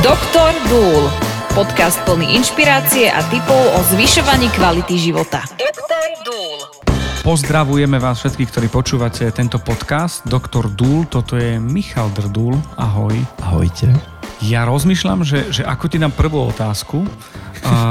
Doktor 0.00 0.56
Dúl. 0.72 1.12
Podcast 1.52 2.00
plný 2.08 2.32
inšpirácie 2.40 3.12
a 3.12 3.20
tipov 3.28 3.60
o 3.76 3.84
zvyšovaní 3.92 4.48
kvality 4.56 4.96
života. 4.96 5.44
Doktor 5.60 6.08
Dúl. 6.24 6.56
Pozdravujeme 7.20 8.00
vás 8.00 8.24
všetkých, 8.24 8.48
ktorí 8.48 8.66
počúvate 8.72 9.28
tento 9.28 9.60
podcast. 9.60 10.24
Doktor 10.24 10.72
Dúl, 10.72 11.04
toto 11.04 11.36
je 11.36 11.60
Michal 11.60 12.08
Drdúl. 12.16 12.56
Ahoj. 12.80 13.12
Ahojte. 13.44 14.19
Ja 14.40 14.64
rozmýšľam, 14.64 15.20
že, 15.20 15.52
že 15.52 15.62
ako 15.68 15.84
ti 15.92 16.00
dám 16.00 16.16
prvú 16.16 16.48
otázku 16.48 17.04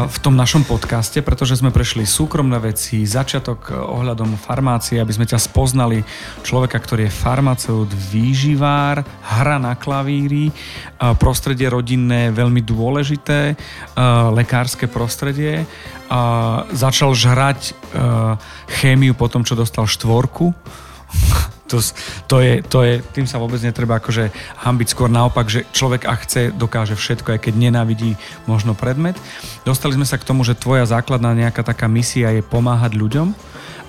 v 0.10 0.18
tom 0.26 0.34
našom 0.34 0.66
podcaste, 0.66 1.22
pretože 1.22 1.62
sme 1.62 1.70
prešli 1.70 2.02
súkromné 2.02 2.58
veci, 2.58 3.06
začiatok 3.06 3.70
uh, 3.70 3.86
ohľadom 4.02 4.34
farmácie, 4.34 4.98
aby 4.98 5.14
sme 5.14 5.30
ťa 5.30 5.38
spoznali, 5.38 6.02
človeka, 6.42 6.82
ktorý 6.82 7.06
je 7.06 7.14
farmaceut, 7.14 7.90
výživár, 7.94 9.06
hra 9.06 9.62
na 9.62 9.78
klavíri, 9.78 10.50
prostredie 11.22 11.70
rodinné 11.70 12.34
veľmi 12.34 12.66
dôležité, 12.66 13.54
lekárske 14.34 14.90
prostredie. 14.90 15.70
Začal 16.74 17.14
žrať 17.14 17.78
uh, 17.94 18.42
chémiu 18.82 19.14
po 19.14 19.30
tom, 19.30 19.46
čo 19.46 19.54
dostal 19.54 19.86
štvorku 19.86 20.50
to, 21.70 21.78
to, 22.26 22.42
je, 22.42 22.54
to 22.66 22.82
je, 22.82 22.94
tým 23.14 23.30
sa 23.30 23.38
vôbec 23.38 23.62
netreba 23.62 24.02
akože 24.02 24.34
hambiť 24.66 24.88
skôr 24.90 25.08
naopak, 25.08 25.46
že 25.46 25.70
človek 25.70 26.10
ak 26.10 26.20
chce, 26.26 26.42
dokáže 26.50 26.98
všetko, 26.98 27.38
aj 27.38 27.40
keď 27.46 27.54
nenávidí 27.56 28.18
možno 28.50 28.74
predmet. 28.74 29.16
Dostali 29.64 29.94
sme 29.94 30.10
sa 30.10 30.18
k 30.18 30.26
tomu, 30.26 30.42
že 30.42 30.58
tvoja 30.58 30.90
základná 30.90 31.38
nejaká 31.38 31.62
taká 31.62 31.86
misia 31.86 32.34
je 32.34 32.42
pomáhať 32.42 32.98
ľuďom, 32.98 33.38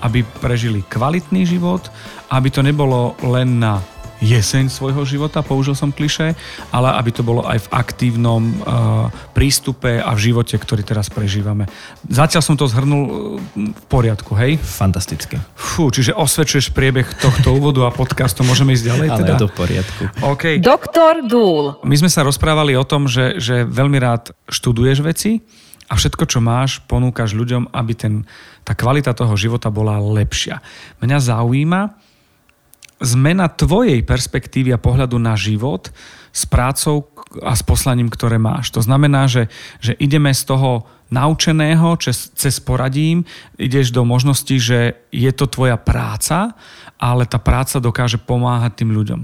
aby 0.05 0.21
prežili 0.45 0.85
kvalitný 0.85 1.49
život, 1.49 1.89
aby 2.29 2.53
to 2.53 2.61
nebolo 2.61 3.17
len 3.25 3.57
na 3.57 3.81
jeseň 4.21 4.69
svojho 4.69 5.03
života, 5.09 5.41
použil 5.41 5.73
som 5.73 5.91
kliše, 5.91 6.37
ale 6.71 6.89
aby 7.01 7.11
to 7.11 7.25
bolo 7.25 7.43
aj 7.49 7.67
v 7.67 7.69
aktívnom 7.73 8.43
uh, 8.61 9.09
prístupe 9.33 9.99
a 9.99 10.13
v 10.13 10.31
živote, 10.31 10.55
ktorý 10.61 10.85
teraz 10.85 11.09
prežívame. 11.09 11.67
Zatiaľ 12.07 12.43
som 12.45 12.55
to 12.55 12.69
zhrnul 12.69 13.03
uh, 13.03 13.13
v 13.57 13.85
poriadku, 13.89 14.37
hej? 14.37 14.61
Fantastické. 14.61 15.41
Fú, 15.57 15.89
čiže 15.89 16.13
osvedčuješ 16.13 16.77
priebeh 16.77 17.09
tohto 17.19 17.53
úvodu 17.59 17.89
a 17.89 17.91
podcastu, 17.91 18.45
môžeme 18.45 18.77
ísť 18.77 18.85
ďalej 18.87 19.09
teda? 19.25 19.35
Ale 19.41 19.49
v 19.49 19.57
poriadku. 19.57 20.03
Okay. 20.37 20.55
Doktor 20.61 21.25
Dúl. 21.25 21.81
My 21.83 21.97
sme 21.97 22.13
sa 22.13 22.21
rozprávali 22.23 22.77
o 22.77 22.85
tom, 22.85 23.09
že, 23.09 23.41
že 23.41 23.65
veľmi 23.65 23.97
rád 23.97 24.37
študuješ 24.53 25.01
veci 25.01 25.41
a 25.91 25.99
všetko, 25.99 26.25
čo 26.29 26.39
máš, 26.39 26.79
ponúkaš 26.87 27.35
ľuďom, 27.35 27.75
aby 27.75 27.93
ten, 27.99 28.15
tá 28.63 28.79
kvalita 28.79 29.11
toho 29.11 29.35
života 29.35 29.73
bola 29.75 29.99
lepšia. 29.99 30.63
Mňa 31.03 31.19
zaujíma, 31.19 32.10
zmena 33.01 33.49
tvojej 33.49 34.05
perspektívy 34.05 34.77
a 34.77 34.83
pohľadu 34.83 35.17
na 35.17 35.35
život 35.35 35.89
s 36.31 36.47
prácou 36.47 37.11
a 37.43 37.57
s 37.57 37.63
poslaním, 37.65 38.13
ktoré 38.13 38.37
máš. 38.37 38.71
To 38.77 38.85
znamená, 38.85 39.27
že, 39.27 39.49
že 39.81 39.97
ideme 39.99 40.31
z 40.31 40.47
toho 40.47 40.85
naučeného, 41.11 41.99
cez, 41.99 42.31
cez 42.39 42.63
poradím, 42.63 43.27
ideš 43.59 43.91
do 43.91 44.07
možnosti, 44.07 44.55
že 44.63 44.95
je 45.11 45.31
to 45.35 45.51
tvoja 45.51 45.75
práca, 45.75 46.55
ale 47.03 47.27
tá 47.27 47.43
práca 47.43 47.83
dokáže 47.83 48.19
pomáhať 48.23 48.85
tým 48.85 48.95
ľuďom. 48.95 49.21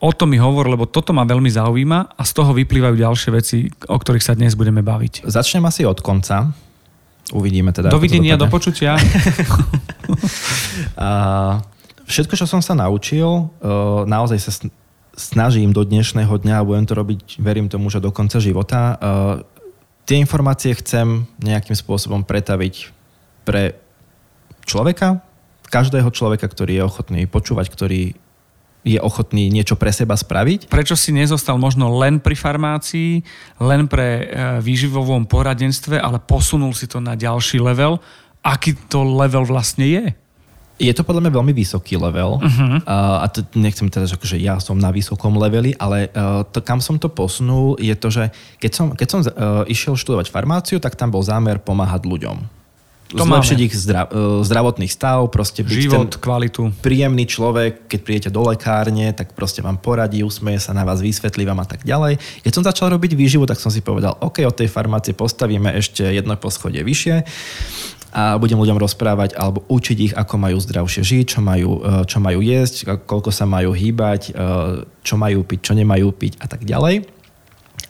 O 0.00 0.10
tom 0.16 0.32
mi 0.32 0.40
hovor, 0.40 0.68
lebo 0.68 0.88
toto 0.88 1.12
ma 1.12 1.28
veľmi 1.28 1.52
zaujíma 1.52 2.16
a 2.16 2.22
z 2.24 2.32
toho 2.32 2.56
vyplývajú 2.56 2.94
ďalšie 2.96 3.30
veci, 3.36 3.68
o 3.88 3.96
ktorých 3.96 4.24
sa 4.24 4.32
dnes 4.32 4.56
budeme 4.56 4.80
baviť. 4.80 5.28
Začnem 5.28 5.64
asi 5.68 5.84
od 5.84 6.00
konca. 6.00 6.56
Uvidíme 7.36 7.74
teda. 7.74 7.92
Dovidenia, 7.92 8.40
do 8.40 8.48
počutia. 8.48 8.96
a 10.96 11.08
všetko, 12.06 12.34
čo 12.38 12.46
som 12.46 12.62
sa 12.62 12.78
naučil, 12.78 13.26
uh, 13.26 14.06
naozaj 14.06 14.38
sa 14.38 14.52
snažím 15.16 15.74
do 15.74 15.82
dnešného 15.82 16.30
dňa 16.30 16.54
a 16.60 16.66
budem 16.66 16.86
to 16.86 16.94
robiť, 16.94 17.42
verím 17.42 17.66
tomu, 17.68 17.90
že 17.90 18.02
do 18.02 18.14
konca 18.14 18.38
života. 18.38 18.96
Uh, 18.96 19.44
tie 20.06 20.22
informácie 20.22 20.72
chcem 20.78 21.26
nejakým 21.42 21.74
spôsobom 21.74 22.22
pretaviť 22.22 22.94
pre 23.42 23.74
človeka, 24.66 25.22
každého 25.66 26.08
človeka, 26.14 26.46
ktorý 26.46 26.78
je 26.78 26.86
ochotný 26.86 27.22
počúvať, 27.26 27.66
ktorý 27.70 28.14
je 28.86 29.02
ochotný 29.02 29.50
niečo 29.50 29.74
pre 29.74 29.90
seba 29.90 30.14
spraviť. 30.14 30.70
Prečo 30.70 30.94
si 30.94 31.10
nezostal 31.10 31.58
možno 31.58 31.90
len 31.98 32.22
pri 32.22 32.38
farmácii, 32.38 33.18
len 33.58 33.90
pre 33.90 34.06
e, 34.06 34.24
výživovom 34.62 35.26
poradenstve, 35.26 35.98
ale 35.98 36.22
posunul 36.22 36.70
si 36.70 36.86
to 36.86 37.02
na 37.02 37.18
ďalší 37.18 37.58
level? 37.58 37.98
Aký 38.46 38.78
to 38.86 39.02
level 39.02 39.42
vlastne 39.42 39.90
je? 39.90 40.04
Je 40.76 40.92
to 40.92 41.08
podľa 41.08 41.24
mňa 41.24 41.32
veľmi 41.40 41.52
vysoký 41.56 41.96
level 41.96 42.36
uh-huh. 42.36 42.84
uh, 42.84 43.24
a 43.24 43.26
to 43.32 43.40
nechcem 43.56 43.88
teda, 43.88 44.04
že 44.04 44.20
akože 44.20 44.36
ja 44.36 44.60
som 44.60 44.76
na 44.76 44.92
vysokom 44.92 45.32
leveli, 45.40 45.72
ale 45.80 46.12
uh, 46.12 46.44
to, 46.44 46.60
kam 46.60 46.84
som 46.84 47.00
to 47.00 47.08
posunul, 47.08 47.80
je 47.80 47.96
to, 47.96 48.12
že 48.12 48.28
keď 48.60 48.70
som, 48.76 48.86
keď 48.92 49.08
som 49.08 49.20
uh, 49.24 49.64
išiel 49.64 49.96
študovať 49.96 50.28
farmáciu, 50.28 50.76
tak 50.76 50.92
tam 50.92 51.08
bol 51.08 51.24
zámer 51.24 51.56
pomáhať 51.64 52.04
ľuďom. 52.04 52.56
To 53.14 53.22
Zlepšiť 53.22 53.58
ich 53.62 53.74
zdra, 53.78 54.10
zdravotný 54.42 54.90
stav, 54.90 55.30
proste 55.30 55.62
byť 55.62 55.78
Život, 55.78 56.10
ten 56.10 56.18
kvalitu. 56.18 56.74
príjemný 56.82 57.22
človek, 57.22 57.86
keď 57.86 58.00
prídete 58.02 58.30
do 58.34 58.42
lekárne, 58.42 59.14
tak 59.14 59.30
proste 59.30 59.62
vám 59.62 59.78
poradí, 59.78 60.26
usmeje 60.26 60.58
sa 60.58 60.74
na 60.74 60.82
vás, 60.82 60.98
vysvetlí 60.98 61.46
vám 61.46 61.62
a 61.62 61.66
tak 61.70 61.86
ďalej. 61.86 62.18
Keď 62.42 62.50
som 62.50 62.66
začal 62.66 62.90
robiť 62.90 63.14
výživu, 63.14 63.46
tak 63.46 63.62
som 63.62 63.70
si 63.70 63.78
povedal, 63.78 64.18
OK, 64.18 64.42
od 64.42 64.58
tej 64.58 64.66
farmácie 64.66 65.14
postavíme 65.14 65.70
ešte 65.78 66.02
jedno 66.02 66.34
poschodie 66.34 66.82
vyššie 66.82 67.16
a 68.16 68.40
budem 68.40 68.56
ľuďom 68.56 68.80
rozprávať 68.80 69.36
alebo 69.36 69.60
učiť 69.68 69.98
ich, 70.00 70.14
ako 70.16 70.40
majú 70.40 70.56
zdravšie 70.56 71.04
žiť, 71.04 71.36
čo 71.36 71.40
majú, 71.44 71.84
e, 71.84 72.08
čo 72.08 72.16
majú 72.16 72.40
jesť, 72.40 73.04
koľko 73.04 73.28
sa 73.28 73.44
majú 73.44 73.76
hýbať, 73.76 74.32
e, 74.32 74.88
čo 75.04 75.20
majú 75.20 75.44
piť, 75.44 75.60
čo 75.60 75.72
nemajú 75.76 76.16
piť 76.16 76.40
a 76.40 76.48
tak 76.48 76.64
ďalej. 76.64 77.04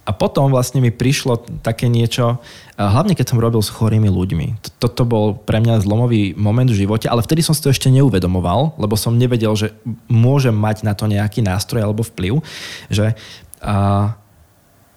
A 0.06 0.10
potom 0.10 0.50
vlastne 0.50 0.82
mi 0.82 0.90
prišlo 0.90 1.62
také 1.62 1.86
niečo, 1.86 2.42
e, 2.74 2.82
hlavne 2.82 3.14
keď 3.14 3.26
som 3.30 3.38
robil 3.38 3.62
s 3.62 3.70
chorými 3.70 4.10
ľuďmi. 4.10 4.66
Toto 4.82 5.06
bol 5.06 5.38
pre 5.38 5.62
mňa 5.62 5.86
zlomový 5.86 6.34
moment 6.34 6.66
v 6.66 6.82
živote, 6.82 7.06
ale 7.06 7.22
vtedy 7.22 7.46
som 7.46 7.54
si 7.54 7.62
to 7.62 7.70
ešte 7.70 7.86
neuvedomoval, 7.94 8.74
lebo 8.82 8.98
som 8.98 9.14
nevedel, 9.14 9.54
že 9.54 9.78
môžem 10.10 10.58
mať 10.58 10.82
na 10.82 10.98
to 10.98 11.06
nejaký 11.06 11.38
nástroj 11.38 11.86
alebo 11.86 12.02
vplyv, 12.02 12.42
že 12.90 13.14
a, 13.62 14.10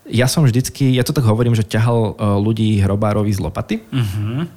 ja 0.10 0.26
som 0.26 0.42
vždycky, 0.42 0.90
ja 0.98 1.06
to 1.06 1.14
tak 1.14 1.22
hovorím, 1.22 1.54
že 1.54 1.70
ťahal 1.70 2.18
ľudí 2.42 2.82
hrobárovi 2.82 3.30
z 3.30 3.46
lopaty. 3.46 3.78
Uh-huh. 3.94 4.50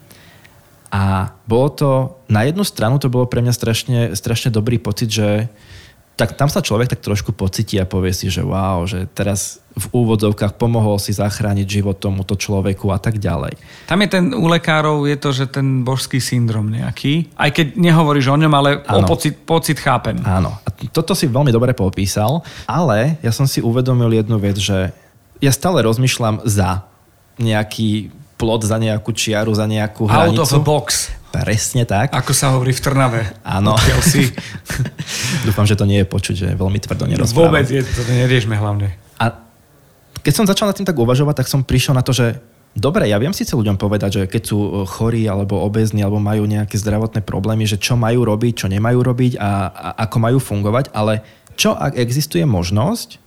A 0.93 1.33
bolo 1.49 1.69
to, 1.73 1.91
na 2.29 2.45
jednu 2.45 2.69
stranu 2.69 3.01
to 3.01 3.09
bolo 3.09 3.25
pre 3.25 3.41
mňa 3.41 3.55
strašne, 3.57 4.01
strašne 4.13 4.53
dobrý 4.53 4.77
pocit, 4.77 5.09
že 5.09 5.49
tak 6.13 6.37
tam 6.37 6.53
sa 6.53 6.61
človek 6.61 6.93
tak 6.93 7.01
trošku 7.01 7.33
pocití 7.33 7.81
a 7.81 7.89
povie 7.89 8.13
si, 8.13 8.29
že 8.29 8.45
wow, 8.45 8.85
že 8.85 9.09
teraz 9.09 9.65
v 9.73 9.89
úvodzovkách 9.97 10.61
pomohol 10.61 11.01
si 11.01 11.17
zachrániť 11.17 11.65
život 11.65 11.97
tomuto 11.97 12.37
človeku 12.37 12.93
a 12.93 13.01
tak 13.01 13.17
ďalej. 13.17 13.57
Tam 13.89 13.97
je 14.05 14.09
ten, 14.13 14.25
u 14.37 14.45
lekárov 14.45 15.09
je 15.09 15.17
to, 15.17 15.33
že 15.33 15.49
ten 15.49 15.81
božský 15.81 16.21
syndrom 16.21 16.69
nejaký, 16.69 17.33
aj 17.33 17.51
keď 17.57 17.67
nehovoríš 17.81 18.29
o 18.29 18.37
ňom, 18.37 18.53
ale 18.53 18.85
o 18.85 19.01
pocit, 19.09 19.33
pocit 19.41 19.81
chápem. 19.81 20.21
Áno, 20.29 20.53
a 20.53 20.69
toto 20.93 21.17
si 21.17 21.25
veľmi 21.25 21.49
dobre 21.49 21.73
popísal, 21.73 22.45
ale 22.69 23.17
ja 23.25 23.33
som 23.33 23.49
si 23.49 23.65
uvedomil 23.65 24.13
jednu 24.13 24.37
vec, 24.37 24.61
že 24.61 24.93
ja 25.41 25.51
stále 25.51 25.81
rozmýšľam 25.81 26.45
za 26.45 26.85
nejaký 27.41 28.13
plot 28.37 28.67
za 28.67 28.77
nejakú 28.81 29.11
čiaru, 29.15 29.53
za 29.55 29.65
nejakú 29.69 30.09
hranicu. 30.09 30.41
Out 30.41 30.45
of 30.45 30.51
the 30.51 30.63
box. 30.63 31.13
Presne 31.33 31.89
tak. 31.89 32.13
Ako 32.13 32.37
sa 32.37 32.53
hovorí 32.53 32.77
v 32.77 32.81
Trnave. 32.85 33.25
Áno. 33.41 33.73
si. 34.05 34.29
Dúfam, 35.49 35.65
že 35.65 35.81
to 35.81 35.89
nie 35.89 36.05
je 36.05 36.07
počuť, 36.07 36.35
že 36.37 36.49
veľmi 36.53 36.77
tvrdo 36.77 37.09
nerozprávam. 37.09 37.57
Vôbec, 37.57 37.67
je, 37.73 37.81
to 37.81 38.05
neriešme 38.05 38.53
hlavne. 38.53 38.93
A 39.17 39.41
keď 40.21 40.33
som 40.37 40.45
začal 40.45 40.69
nad 40.69 40.77
tým 40.77 40.85
tak 40.85 41.01
uvažovať, 41.01 41.41
tak 41.41 41.49
som 41.49 41.65
prišiel 41.65 41.97
na 41.97 42.05
to, 42.05 42.13
že 42.13 42.37
dobre, 42.77 43.09
ja 43.09 43.17
viem 43.17 43.33
síce 43.33 43.57
ľuďom 43.57 43.81
povedať, 43.81 44.11
že 44.21 44.23
keď 44.29 44.43
sú 44.45 44.85
chorí 44.85 45.25
alebo 45.25 45.57
obezní 45.65 46.05
alebo 46.05 46.21
majú 46.21 46.45
nejaké 46.45 46.77
zdravotné 46.77 47.25
problémy, 47.25 47.65
že 47.65 47.81
čo 47.81 47.97
majú 47.97 48.29
robiť, 48.29 48.53
čo 48.53 48.67
nemajú 48.69 49.01
robiť 49.01 49.41
a, 49.41 49.73
a 49.73 49.89
ako 50.05 50.17
majú 50.21 50.39
fungovať, 50.41 50.93
ale 50.93 51.25
čo 51.57 51.73
ak 51.73 51.97
existuje 51.97 52.45
možnosť, 52.45 53.22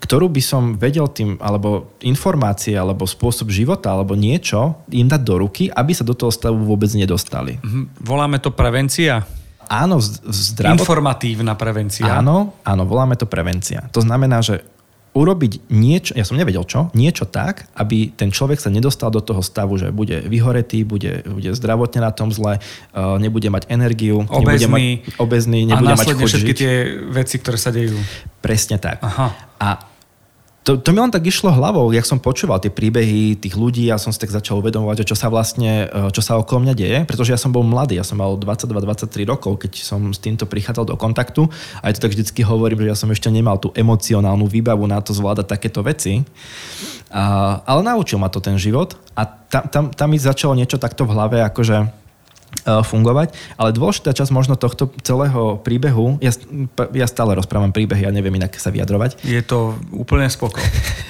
ktorú 0.00 0.32
by 0.32 0.42
som 0.42 0.62
vedel 0.80 1.06
tým, 1.12 1.36
alebo 1.38 1.92
informácie, 2.00 2.72
alebo 2.72 3.04
spôsob 3.04 3.52
života, 3.52 3.92
alebo 3.92 4.16
niečo 4.16 4.80
im 4.88 5.06
dať 5.06 5.22
do 5.22 5.34
ruky, 5.36 5.68
aby 5.68 5.92
sa 5.92 6.02
do 6.02 6.16
toho 6.16 6.32
stavu 6.32 6.56
vôbec 6.64 6.88
nedostali. 6.96 7.60
Mhm. 7.60 8.00
Voláme 8.00 8.40
to 8.40 8.50
prevencia? 8.50 9.28
Áno, 9.70 10.02
zdravot... 10.02 10.82
Informatívna 10.82 11.54
prevencia. 11.54 12.18
Áno, 12.18 12.58
áno, 12.66 12.82
voláme 12.82 13.14
to 13.14 13.30
prevencia. 13.30 13.86
To 13.94 14.02
znamená, 14.02 14.42
že 14.42 14.66
urobiť 15.10 15.70
niečo, 15.74 16.14
ja 16.14 16.22
som 16.22 16.38
nevedel 16.38 16.62
čo, 16.62 16.86
niečo 16.94 17.26
tak, 17.26 17.66
aby 17.74 18.14
ten 18.14 18.30
človek 18.30 18.62
sa 18.62 18.70
nedostal 18.70 19.10
do 19.10 19.18
toho 19.18 19.42
stavu, 19.42 19.74
že 19.74 19.90
bude 19.90 20.22
vyhoretý, 20.22 20.86
bude, 20.86 21.26
bude 21.26 21.50
zdravotne 21.50 22.06
na 22.06 22.14
tom 22.14 22.30
zle, 22.30 22.62
uh, 22.62 23.18
nebude 23.18 23.50
mať 23.50 23.66
energiu, 23.66 24.22
obezný, 24.30 24.46
nebude 24.46 24.66
mať, 24.70 24.82
obezný 25.18 25.60
nebude 25.66 25.94
a 25.94 25.98
mať 25.98 26.06
všetky 26.14 26.52
žiť. 26.54 26.58
tie 26.62 26.74
veci, 27.10 27.36
ktoré 27.42 27.58
sa 27.58 27.74
dejú. 27.74 27.98
Presne 28.38 28.78
tak. 28.78 29.02
Aha. 29.02 29.34
A 29.58 29.89
to, 30.60 30.76
to 30.76 30.92
mi 30.92 31.00
len 31.00 31.08
tak 31.08 31.24
išlo 31.24 31.48
hlavou, 31.48 31.88
jak 31.88 32.04
som 32.04 32.20
počúval 32.20 32.60
tie 32.60 32.68
príbehy 32.68 33.40
tých 33.40 33.56
ľudí, 33.56 33.88
ja 33.88 33.96
som 33.96 34.12
si 34.12 34.20
tak 34.20 34.28
začal 34.28 34.60
uvedomovať, 34.60 35.08
čo 35.08 35.16
sa 35.16 35.32
vlastne, 35.32 35.88
e, 35.88 36.12
čo 36.12 36.20
sa 36.20 36.36
okolo 36.36 36.68
mňa 36.68 36.74
deje, 36.76 36.98
pretože 37.08 37.32
ja 37.32 37.40
som 37.40 37.48
bol 37.48 37.64
mladý, 37.64 37.96
ja 37.96 38.04
som 38.04 38.20
mal 38.20 38.36
22-23 38.36 39.24
rokov, 39.24 39.56
keď 39.56 39.80
som 39.80 40.12
s 40.12 40.20
týmto 40.20 40.44
prichádzal 40.44 40.92
do 40.92 41.00
kontaktu 41.00 41.48
a 41.80 41.88
to 41.88 42.04
tak 42.04 42.12
vždycky 42.12 42.44
hovorím, 42.44 42.84
že 42.84 42.92
ja 42.92 42.96
som 42.98 43.08
ešte 43.08 43.32
nemal 43.32 43.56
tú 43.56 43.72
emocionálnu 43.72 44.44
výbavu 44.44 44.84
na 44.84 45.00
to 45.00 45.16
zvládať 45.16 45.48
takéto 45.48 45.80
veci. 45.80 46.28
A, 47.08 47.56
ale 47.64 47.80
naučil 47.80 48.20
ma 48.20 48.28
to 48.28 48.44
ten 48.44 48.60
život 48.60 49.00
a 49.16 49.24
tam, 49.24 49.64
tam, 49.72 49.84
tam 49.96 50.08
mi 50.12 50.20
začalo 50.20 50.52
niečo 50.52 50.76
takto 50.76 51.08
v 51.08 51.16
hlave 51.16 51.40
akože 51.40 52.00
fungovať, 52.64 53.32
ale 53.56 53.74
dôležitá 53.74 54.12
časť 54.12 54.32
možno 54.34 54.54
tohto 54.56 54.92
celého 55.00 55.60
príbehu, 55.60 56.20
ja, 56.20 56.32
ja 56.92 57.06
stále 57.08 57.32
rozprávam 57.36 57.72
príbehy, 57.72 58.04
ja 58.04 58.12
neviem 58.12 58.36
inak 58.36 58.52
sa 58.60 58.68
vyjadrovať. 58.68 59.24
Je 59.24 59.40
to 59.40 59.76
úplne 59.92 60.28
spoko. 60.28 60.60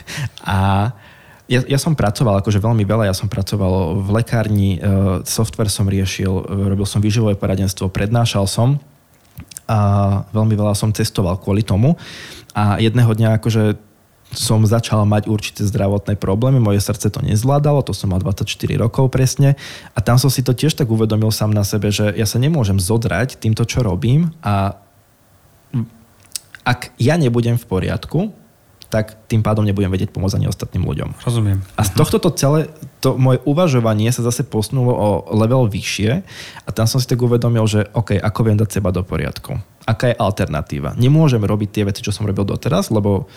a 0.46 0.90
ja, 1.50 1.60
ja 1.66 1.78
som 1.82 1.98
pracoval 1.98 2.38
akože 2.40 2.62
veľmi 2.62 2.86
veľa, 2.86 3.10
ja 3.10 3.16
som 3.16 3.26
pracoval 3.26 3.98
v 4.06 4.08
lekárni, 4.22 4.78
e, 4.78 4.80
software 5.26 5.66
som 5.66 5.90
riešil, 5.90 6.30
robil 6.46 6.86
som 6.86 7.02
výživové 7.02 7.34
poradenstvo, 7.34 7.90
prednášal 7.90 8.46
som 8.46 8.78
a 9.66 9.78
veľmi 10.30 10.54
veľa 10.54 10.78
som 10.78 10.94
cestoval 10.94 11.42
kvôli 11.42 11.66
tomu 11.66 11.98
a 12.54 12.78
jedného 12.78 13.10
dňa 13.10 13.42
akože 13.42 13.89
som 14.30 14.62
začal 14.62 15.02
mať 15.06 15.26
určité 15.26 15.66
zdravotné 15.66 16.14
problémy, 16.14 16.62
moje 16.62 16.78
srdce 16.78 17.10
to 17.10 17.20
nezvládalo, 17.22 17.82
to 17.82 17.90
som 17.90 18.14
mal 18.14 18.22
24 18.22 18.46
rokov 18.78 19.10
presne 19.10 19.58
a 19.94 19.98
tam 19.98 20.22
som 20.22 20.30
si 20.30 20.46
to 20.46 20.54
tiež 20.54 20.78
tak 20.78 20.86
uvedomil 20.86 21.34
sám 21.34 21.50
na 21.50 21.66
sebe, 21.66 21.90
že 21.90 22.14
ja 22.14 22.26
sa 22.26 22.38
nemôžem 22.38 22.78
zodrať 22.78 23.42
týmto, 23.42 23.66
čo 23.66 23.82
robím 23.82 24.30
a 24.40 24.78
ak 26.62 26.94
ja 27.00 27.18
nebudem 27.18 27.58
v 27.58 27.66
poriadku, 27.66 28.30
tak 28.90 29.14
tým 29.30 29.40
pádom 29.40 29.62
nebudem 29.62 29.86
vedieť 29.86 30.10
pomôcť 30.10 30.42
ani 30.42 30.50
ostatným 30.50 30.82
ľuďom. 30.82 31.22
Rozumiem. 31.22 31.62
A 31.78 31.86
z 31.86 31.94
tohto 31.94 32.18
to 32.18 32.34
celé, 32.34 32.66
to 32.98 33.14
moje 33.14 33.38
uvažovanie 33.46 34.10
sa 34.10 34.26
zase 34.26 34.42
posunulo 34.42 34.90
o 34.90 35.08
level 35.30 35.70
vyššie 35.70 36.10
a 36.66 36.68
tam 36.74 36.90
som 36.90 36.98
si 36.98 37.06
tak 37.06 37.22
uvedomil, 37.22 37.62
že 37.70 37.86
OK, 37.94 38.18
ako 38.18 38.40
viem 38.42 38.58
dať 38.58 38.82
seba 38.82 38.90
do 38.90 39.06
poriadku? 39.06 39.62
Aká 39.86 40.10
je 40.10 40.18
alternatíva? 40.18 40.98
Nemôžem 40.98 41.38
robiť 41.38 41.68
tie 41.70 41.86
veci, 41.86 42.02
čo 42.02 42.10
som 42.10 42.26
robil 42.26 42.42
doteraz, 42.42 42.90
lebo 42.90 43.30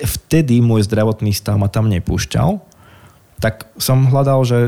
vtedy 0.00 0.64
môj 0.64 0.88
zdravotný 0.88 1.36
stav 1.36 1.60
ma 1.60 1.68
tam 1.68 1.92
nepúšťal, 1.92 2.62
tak 3.42 3.68
som 3.76 4.08
hľadal, 4.08 4.46
že 4.46 4.58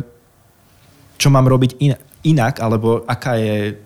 čo 1.17 1.31
mám 1.31 1.47
robiť 1.47 1.79
in, 1.79 1.94
inak, 2.26 2.59
alebo 2.59 3.06
aká 3.06 3.38
je 3.38 3.79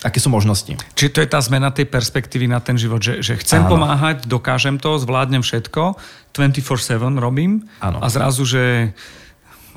aké 0.00 0.16
sú 0.16 0.32
možnosti. 0.32 0.80
Čiže 0.96 1.12
to 1.12 1.20
je 1.20 1.28
tá 1.28 1.40
zmena 1.44 1.68
tej 1.68 1.84
perspektívy 1.84 2.48
na 2.48 2.56
ten 2.64 2.80
život, 2.80 3.04
že, 3.04 3.20
že 3.20 3.36
chcem 3.36 3.68
Áno. 3.68 3.76
pomáhať, 3.76 4.24
dokážem 4.24 4.80
to, 4.80 4.96
zvládnem 4.96 5.44
všetko, 5.44 6.00
24-7 6.32 7.20
robím 7.20 7.68
Áno. 7.84 8.00
a 8.00 8.08
zrazu, 8.08 8.48
že 8.48 8.96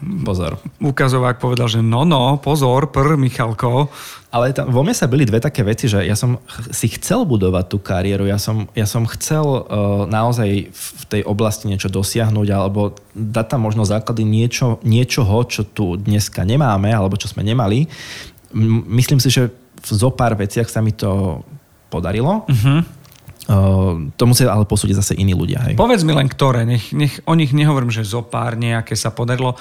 Pozor. 0.01 0.59
Ukazovák 0.81 1.39
povedal, 1.39 1.69
že 1.69 1.79
no, 1.79 2.03
no, 2.03 2.35
pozor, 2.41 2.91
pr, 2.91 3.15
Michalko. 3.15 3.87
Ale 4.33 4.49
tam, 4.49 4.73
vo 4.73 4.81
mne 4.81 4.97
sa 4.97 5.05
byli 5.05 5.29
dve 5.29 5.37
také 5.37 5.61
veci, 5.61 5.85
že 5.85 6.01
ja 6.01 6.17
som 6.17 6.41
si 6.73 6.89
chcel 6.97 7.21
budovať 7.23 7.65
tú 7.69 7.77
kariéru, 7.77 8.25
ja 8.25 8.41
som, 8.41 8.65
ja 8.73 8.89
som 8.89 9.05
chcel 9.05 9.45
uh, 9.45 9.63
naozaj 10.09 10.73
v 10.73 11.03
tej 11.05 11.21
oblasti 11.21 11.69
niečo 11.69 11.87
dosiahnuť 11.93 12.47
alebo 12.49 12.97
dať 13.13 13.45
tam 13.45 13.61
možno 13.69 13.85
základy 13.85 14.25
niečo, 14.25 14.81
niečoho, 14.81 15.45
čo 15.45 15.61
tu 15.63 15.95
dneska 16.01 16.41
nemáme 16.41 16.89
alebo 16.89 17.13
čo 17.13 17.29
sme 17.29 17.45
nemali. 17.45 17.85
Myslím 18.89 19.21
si, 19.21 19.29
že 19.29 19.53
v 19.83 19.89
zo 19.93 20.09
pár 20.09 20.33
veciach 20.33 20.65
sa 20.65 20.81
mi 20.81 20.95
to 20.95 21.43
podarilo. 21.93 22.49
Uh-huh. 22.49 22.81
Uh, 23.43 24.07
to 24.15 24.23
musia 24.23 24.47
ale 24.47 24.63
posúdiť 24.63 25.03
zase 25.03 25.13
iní 25.19 25.35
ľudia. 25.35 25.67
Hej. 25.67 25.75
Povedz 25.75 26.07
mi 26.07 26.15
len 26.15 26.31
ktoré, 26.31 26.63
nech, 26.63 26.95
nech 26.95 27.19
o 27.27 27.35
nich 27.35 27.51
nehovorím, 27.51 27.91
že 27.91 28.07
zo 28.07 28.23
pár 28.23 28.55
nejaké 28.55 28.95
sa 28.95 29.11
podarilo 29.11 29.59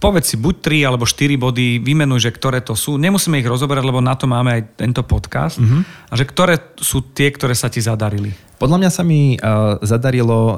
povedz 0.00 0.34
si 0.34 0.36
buď 0.40 0.54
3 0.82 0.88
alebo 0.88 1.04
4 1.04 1.36
body, 1.36 1.78
vymenuj, 1.78 2.26
že 2.26 2.34
ktoré 2.34 2.64
to 2.64 2.72
sú. 2.72 2.96
Nemusíme 2.96 3.36
ich 3.38 3.46
rozoberať, 3.46 3.84
lebo 3.84 4.00
na 4.00 4.16
to 4.16 4.24
máme 4.24 4.50
aj 4.50 4.62
tento 4.80 5.04
podcast. 5.04 5.60
Uh-huh. 5.60 5.84
A 6.08 6.14
že 6.16 6.24
ktoré 6.24 6.56
sú 6.80 7.04
tie, 7.12 7.28
ktoré 7.28 7.52
sa 7.52 7.68
ti 7.68 7.84
zadarili? 7.84 8.32
Podľa 8.56 8.78
mňa 8.78 8.90
sa 8.94 9.02
mi 9.02 9.34
uh, 9.34 9.78
zadarilo 9.82 10.38
uh, 10.38 10.54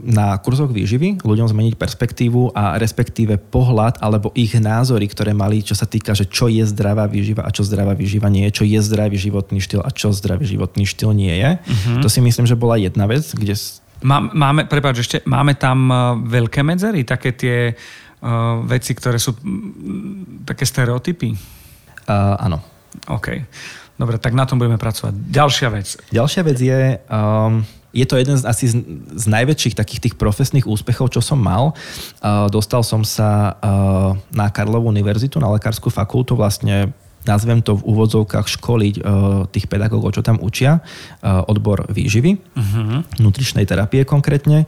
na 0.00 0.40
kurzoch 0.40 0.72
výživy 0.72 1.20
ľuďom 1.20 1.52
zmeniť 1.52 1.74
perspektívu 1.76 2.56
a 2.56 2.80
respektíve 2.80 3.36
pohľad 3.36 4.00
alebo 4.00 4.32
ich 4.32 4.56
názory, 4.56 5.04
ktoré 5.04 5.36
mali, 5.36 5.60
čo 5.60 5.76
sa 5.76 5.84
týka, 5.84 6.16
že 6.16 6.24
čo 6.26 6.48
je 6.48 6.64
zdravá 6.64 7.04
výživa 7.04 7.44
a 7.44 7.52
čo 7.52 7.60
zdravá 7.60 7.92
výživa 7.92 8.32
nie 8.32 8.48
je, 8.48 8.60
čo 8.60 8.64
je 8.64 8.80
zdravý 8.80 9.20
životný 9.20 9.60
štýl 9.60 9.84
a 9.84 9.92
čo 9.92 10.16
zdravý 10.16 10.48
životný 10.48 10.88
štýl 10.88 11.12
nie 11.12 11.36
je. 11.36 11.50
Uh-huh. 11.60 12.00
To 12.00 12.08
si 12.08 12.24
myslím, 12.24 12.48
že 12.48 12.56
bola 12.56 12.80
jedna 12.80 13.04
vec, 13.04 13.28
kde... 13.36 13.52
Máme, 14.04 14.68
prepáč, 14.68 15.08
ešte, 15.08 15.24
máme 15.24 15.56
tam 15.56 15.88
veľké 16.28 16.60
medzery, 16.60 17.08
také 17.08 17.32
tie 17.32 17.72
veci, 18.66 18.92
ktoré 18.96 19.20
sú 19.20 19.36
m, 19.44 20.42
také 20.48 20.64
stereotypy? 20.64 21.36
Uh, 22.06 22.34
áno. 22.38 22.58
OK. 23.10 23.44
Dobre, 23.96 24.20
tak 24.20 24.36
na 24.36 24.44
tom 24.44 24.60
budeme 24.60 24.76
pracovať. 24.76 25.16
Ďalšia 25.32 25.68
vec. 25.72 25.88
Ďalšia 26.12 26.42
vec 26.44 26.58
je, 26.60 26.80
um, 27.08 27.64
je 27.96 28.04
to 28.04 28.20
jeden 28.20 28.36
z, 28.36 28.44
asi 28.44 28.68
z, 28.68 28.76
z 29.16 29.24
najväčších 29.24 29.74
takých 29.76 30.00
tých 30.08 30.14
profesných 30.20 30.68
úspechov, 30.68 31.12
čo 31.12 31.24
som 31.24 31.40
mal. 31.40 31.72
Uh, 32.20 32.48
dostal 32.52 32.84
som 32.84 33.00
sa 33.04 33.56
uh, 33.56 34.12
na 34.36 34.52
Karlovú 34.52 34.92
univerzitu, 34.92 35.40
na 35.40 35.48
lekárskú 35.48 35.88
fakultu, 35.88 36.36
vlastne 36.36 36.92
nazvem 37.26 37.60
to 37.60 37.76
v 37.76 37.86
úvodzovkách 37.86 38.46
školiť 38.46 38.94
uh, 38.98 39.04
tých 39.50 39.66
pedagógov, 39.66 40.14
čo 40.14 40.22
tam 40.22 40.38
učia, 40.40 40.80
uh, 40.80 41.42
odbor 41.50 41.84
výživy, 41.90 42.38
uh-huh. 42.38 43.02
nutričnej 43.18 43.66
terapie 43.66 44.06
konkrétne. 44.06 44.64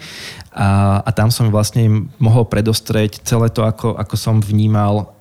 A, 0.53 1.01
a 1.01 1.11
tam 1.15 1.31
som 1.31 1.55
vlastne 1.55 1.81
im 1.87 1.97
mohol 2.19 2.45
predostrieť 2.51 3.23
celé 3.23 3.49
to, 3.55 3.63
ako, 3.63 3.95
ako 3.95 4.15
som 4.19 4.43
vnímal 4.43 5.15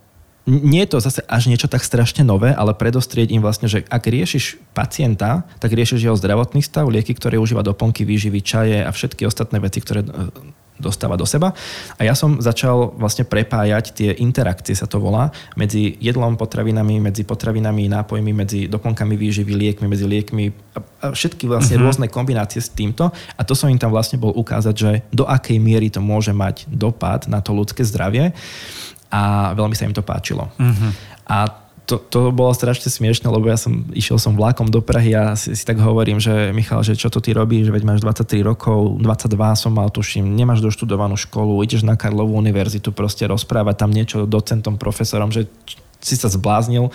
nie 0.47 0.87
je 0.87 0.95
to 0.95 1.03
zase 1.03 1.19
až 1.27 1.51
niečo 1.51 1.67
tak 1.67 1.83
strašne 1.83 2.23
nové, 2.23 2.55
ale 2.55 2.71
predostrieť 2.71 3.35
im 3.35 3.43
vlastne, 3.43 3.67
že 3.67 3.83
ak 3.91 4.07
riešiš 4.07 4.71
pacienta, 4.71 5.43
tak 5.59 5.75
riešiš 5.75 6.07
jeho 6.07 6.15
zdravotný 6.15 6.63
stav, 6.63 6.87
lieky, 6.87 7.11
ktoré 7.11 7.35
užíva 7.35 7.67
doplnky, 7.67 8.07
výživy, 8.07 8.39
čaje 8.39 8.79
a 8.79 8.87
všetky 8.87 9.27
ostatné 9.27 9.59
veci, 9.59 9.83
ktoré 9.83 10.07
dostáva 10.77 11.17
do 11.17 11.25
seba. 11.25 11.53
A 11.97 12.01
ja 12.05 12.13
som 12.13 12.37
začal 12.37 12.93
vlastne 12.95 13.25
prepájať 13.25 13.85
tie 13.93 14.09
interakcie, 14.21 14.77
sa 14.77 14.85
to 14.85 15.01
volá, 15.01 15.33
medzi 15.57 15.97
jedlom, 15.97 16.37
potravinami, 16.37 17.01
medzi 17.01 17.25
potravinami, 17.25 17.89
nápojmi, 17.91 18.31
medzi 18.31 18.59
doplnkami 18.69 19.17
výživy, 19.17 19.53
liekmi, 19.53 19.85
medzi 19.89 20.05
liekmi 20.05 20.45
a 21.01 21.13
všetky 21.13 21.45
vlastne 21.49 21.77
uh-huh. 21.77 21.89
rôzne 21.89 22.07
kombinácie 22.09 22.61
s 22.61 22.69
týmto. 22.73 23.09
A 23.37 23.41
to 23.45 23.53
som 23.53 23.69
im 23.69 23.77
tam 23.77 23.93
vlastne 23.93 24.17
bol 24.21 24.33
ukázať, 24.33 24.75
že 24.77 24.91
do 25.13 25.25
akej 25.25 25.57
miery 25.57 25.89
to 25.89 26.01
môže 26.01 26.33
mať 26.33 26.69
dopad 26.69 27.25
na 27.29 27.41
to 27.41 27.53
ľudské 27.53 27.85
zdravie 27.85 28.33
a 29.09 29.53
veľmi 29.53 29.75
sa 29.77 29.85
im 29.85 29.95
to 29.95 30.05
páčilo. 30.05 30.49
Uh-huh. 30.57 30.91
A 31.27 31.66
to, 31.87 31.95
to 32.11 32.35
bolo 32.35 32.51
strašne 32.51 32.91
smiešne, 32.91 33.31
lebo 33.31 33.47
ja 33.47 33.55
som 33.55 33.87
išiel 33.95 34.19
som 34.19 34.35
vlákom 34.35 34.67
do 34.67 34.83
Prahy 34.83 35.15
a 35.15 35.39
si, 35.39 35.55
si 35.55 35.63
tak 35.63 35.79
hovorím, 35.79 36.19
že 36.19 36.51
Michal, 36.51 36.83
že 36.83 36.99
čo 36.99 37.07
to 37.07 37.23
ty 37.23 37.31
robíš, 37.31 37.71
veď 37.71 37.87
máš 37.87 38.03
23 38.03 38.43
rokov, 38.43 38.99
22 38.99 39.39
som 39.55 39.71
mal, 39.71 39.87
tuším, 39.87 40.35
nemáš 40.35 40.59
doštudovanú 40.59 41.15
školu, 41.15 41.63
ideš 41.63 41.87
na 41.87 41.95
Karlovú 41.95 42.35
univerzitu 42.35 42.91
proste 42.91 43.23
rozprávať 43.23 43.87
tam 43.87 43.95
niečo 43.95 44.27
docentom, 44.27 44.75
profesorom, 44.75 45.31
že 45.31 45.47
si 46.03 46.19
sa 46.19 46.27
zbláznil. 46.27 46.91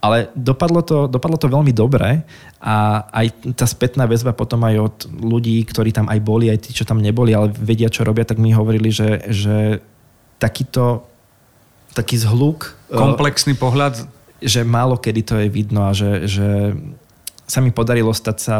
Ale 0.00 0.32
dopadlo 0.32 0.80
to, 0.82 1.06
dopadlo 1.06 1.36
to 1.36 1.46
veľmi 1.46 1.70
dobre 1.76 2.24
a 2.58 3.04
aj 3.12 3.52
tá 3.52 3.68
spätná 3.68 4.08
väzba 4.08 4.32
potom 4.32 4.64
aj 4.64 4.76
od 4.80 4.96
ľudí, 5.12 5.60
ktorí 5.62 5.92
tam 5.92 6.08
aj 6.08 6.18
boli, 6.24 6.48
aj 6.50 6.66
tí, 6.66 6.70
čo 6.72 6.88
tam 6.88 6.98
neboli, 6.98 7.36
ale 7.36 7.52
vedia, 7.52 7.92
čo 7.92 8.02
robia, 8.02 8.24
tak 8.24 8.40
mi 8.40 8.50
hovorili, 8.50 8.88
že, 8.88 9.28
že 9.28 9.84
takýto 10.40 11.09
taký 11.94 12.16
zhluk. 12.20 12.76
E, 12.88 12.96
Komplexný 12.96 13.54
pohľad. 13.58 14.06
Že 14.40 14.64
málo 14.64 14.96
kedy 14.96 15.20
to 15.26 15.34
je 15.36 15.48
vidno 15.52 15.84
a 15.84 15.92
že, 15.92 16.24
že 16.24 16.72
sa 17.44 17.60
mi 17.60 17.74
podarilo 17.74 18.14
stať 18.14 18.36
sa 18.40 18.56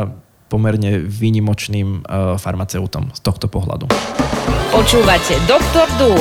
pomerne 0.50 0.98
výnimočným 0.98 2.02
uh, 2.02 2.34
farmaceutom 2.34 3.14
z 3.14 3.20
tohto 3.22 3.46
pohľadu. 3.46 3.86
Počúvate 4.74 5.38
Doktor 5.46 5.86
Dúl. 5.94 6.18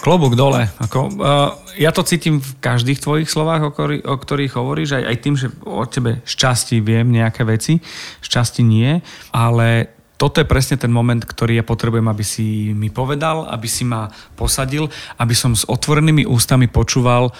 Klobúk 0.00 0.32
dole. 0.32 0.72
Ako, 0.80 1.12
uh, 1.20 1.52
ja 1.76 1.92
to 1.92 2.00
cítim 2.00 2.40
v 2.40 2.50
každých 2.64 3.04
tvojich 3.04 3.28
slovách, 3.28 3.68
o, 3.68 3.70
ktorý, 3.70 3.96
o 4.08 4.16
ktorých 4.16 4.56
hovoríš, 4.56 4.96
aj, 4.96 5.04
aj 5.04 5.16
tým, 5.20 5.34
že 5.36 5.52
o 5.68 5.84
tebe 5.84 6.24
šťastí 6.24 6.80
viem 6.80 7.12
nejaké 7.12 7.44
veci, 7.44 7.84
šťastí 8.24 8.64
nie, 8.64 9.04
ale 9.36 9.97
toto 10.18 10.42
je 10.42 10.50
presne 10.50 10.74
ten 10.74 10.90
moment, 10.90 11.22
ktorý 11.22 11.62
ja 11.62 11.64
potrebujem, 11.64 12.10
aby 12.10 12.24
si 12.26 12.74
mi 12.74 12.90
povedal, 12.90 13.46
aby 13.46 13.70
si 13.70 13.86
ma 13.86 14.10
posadil, 14.34 14.90
aby 15.14 15.30
som 15.32 15.54
s 15.54 15.62
otvorenými 15.62 16.26
ústami 16.26 16.66
počúval 16.66 17.30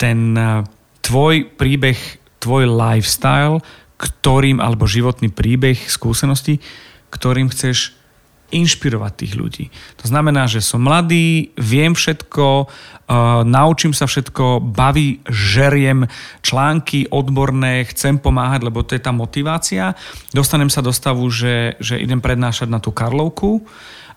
ten 0.00 0.32
eh, 0.32 0.64
tvoj 1.04 1.52
príbeh, 1.60 2.00
tvoj 2.40 2.64
lifestyle, 2.64 3.60
ktorým, 4.00 4.58
alebo 4.58 4.88
životný 4.88 5.28
príbeh, 5.28 5.76
skúsenosti, 5.84 6.64
ktorým 7.12 7.52
chceš 7.52 7.92
inšpirovať 8.54 9.12
tých 9.18 9.32
ľudí. 9.34 9.64
To 9.98 10.06
znamená, 10.06 10.46
že 10.46 10.62
som 10.62 10.86
mladý, 10.86 11.50
viem 11.58 11.98
všetko, 11.98 12.46
uh, 12.46 13.42
naučím 13.42 13.90
sa 13.90 14.06
všetko, 14.06 14.62
baví, 14.62 15.18
žeriem 15.26 16.06
články 16.46 17.10
odborné, 17.10 17.82
chcem 17.90 18.22
pomáhať, 18.22 18.70
lebo 18.70 18.86
to 18.86 18.94
je 18.94 19.02
tá 19.02 19.10
motivácia. 19.10 19.98
Dostanem 20.30 20.70
sa 20.70 20.80
do 20.80 20.94
stavu, 20.94 21.26
že, 21.26 21.74
že 21.82 21.98
idem 21.98 22.22
prednášať 22.22 22.70
na 22.70 22.78
tú 22.78 22.94
Karlovku, 22.94 23.66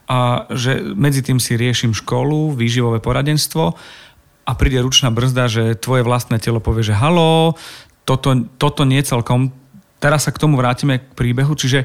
a 0.08 0.48
že 0.48 0.80
medzi 0.96 1.20
tým 1.20 1.36
si 1.36 1.52
riešim 1.60 1.92
školu, 1.92 2.56
výživové 2.56 2.96
poradenstvo 2.96 3.76
a 4.48 4.52
príde 4.56 4.80
ručná 4.80 5.12
brzda, 5.12 5.44
že 5.52 5.64
tvoje 5.76 6.00
vlastné 6.00 6.40
telo 6.40 6.64
povie, 6.64 6.80
že 6.80 6.96
halo, 6.96 7.60
toto, 8.08 8.48
toto 8.56 8.88
nie 8.88 9.04
celkom. 9.04 9.52
Teraz 10.00 10.24
sa 10.24 10.32
k 10.32 10.40
tomu 10.40 10.56
vrátime 10.56 11.04
k 11.04 11.12
príbehu, 11.12 11.52
čiže 11.52 11.84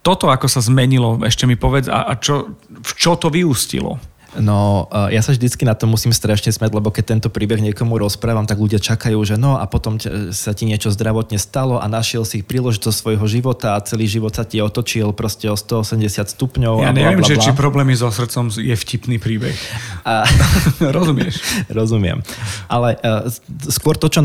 toto 0.00 0.32
ako 0.32 0.48
sa 0.48 0.64
zmenilo, 0.64 1.20
ešte 1.24 1.44
mi 1.44 1.60
povedz, 1.60 1.88
a, 1.92 2.08
a 2.08 2.12
čo, 2.16 2.56
v 2.68 2.92
čo 2.96 3.20
to 3.20 3.28
vyústilo? 3.28 4.00
No, 4.38 4.86
ja 5.10 5.26
sa 5.26 5.34
vždycky 5.34 5.66
na 5.66 5.74
to 5.74 5.90
musím 5.90 6.14
strašne 6.14 6.54
smeť, 6.54 6.70
lebo 6.70 6.94
keď 6.94 7.18
tento 7.18 7.28
príbeh 7.34 7.58
niekomu 7.58 7.98
rozprávam, 7.98 8.46
tak 8.46 8.62
ľudia 8.62 8.78
čakajú, 8.78 9.18
že 9.26 9.34
no 9.34 9.58
a 9.58 9.66
potom 9.66 9.98
sa 10.30 10.54
ti 10.54 10.70
niečo 10.70 10.94
zdravotne 10.94 11.34
stalo 11.34 11.82
a 11.82 11.86
našiel 11.90 12.22
si 12.22 12.46
príležitosť 12.46 12.94
svojho 12.94 13.26
života 13.26 13.74
a 13.74 13.82
celý 13.82 14.06
život 14.06 14.30
sa 14.30 14.46
ti 14.46 14.62
otočil 14.62 15.10
proste 15.18 15.50
o 15.50 15.58
180 15.58 16.30
stupňov. 16.30 16.74
Ja 16.78 16.94
a 16.94 16.94
neviem, 16.94 17.18
bla, 17.18 17.26
bla, 17.26 17.42
bla. 17.42 17.42
či 17.42 17.50
problémy 17.58 17.94
so 17.98 18.06
srdcom 18.14 18.54
je 18.54 18.74
vtipný 18.78 19.18
príbeh. 19.18 19.58
A... 20.06 20.22
Rozumieš? 20.94 21.42
Rozumiem. 21.78 22.22
Ale 22.70 23.02
uh, 23.02 23.26
skôr 23.66 23.98
to, 23.98 24.06
čo, 24.06 24.22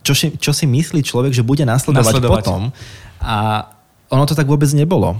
čo, 0.00 0.14
si, 0.16 0.32
čo 0.40 0.56
si 0.56 0.64
myslí 0.64 1.04
človek, 1.04 1.36
že 1.36 1.44
bude 1.44 1.68
nasledovať, 1.68 2.08
nasledovať 2.08 2.40
potom 2.40 2.62
a 3.20 3.68
ono 4.12 4.28
to 4.28 4.36
tak 4.36 4.44
vôbec 4.44 4.68
nebolo. 4.76 5.16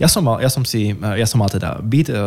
Ja 0.00 0.10
som 0.10 0.26
mal, 0.26 0.42
ja 0.42 0.50
som 0.50 0.64
si, 0.66 0.90
ja 0.96 1.28
som 1.28 1.38
mal 1.38 1.52
teda 1.52 1.78
byt, 1.78 2.08
e, 2.10 2.18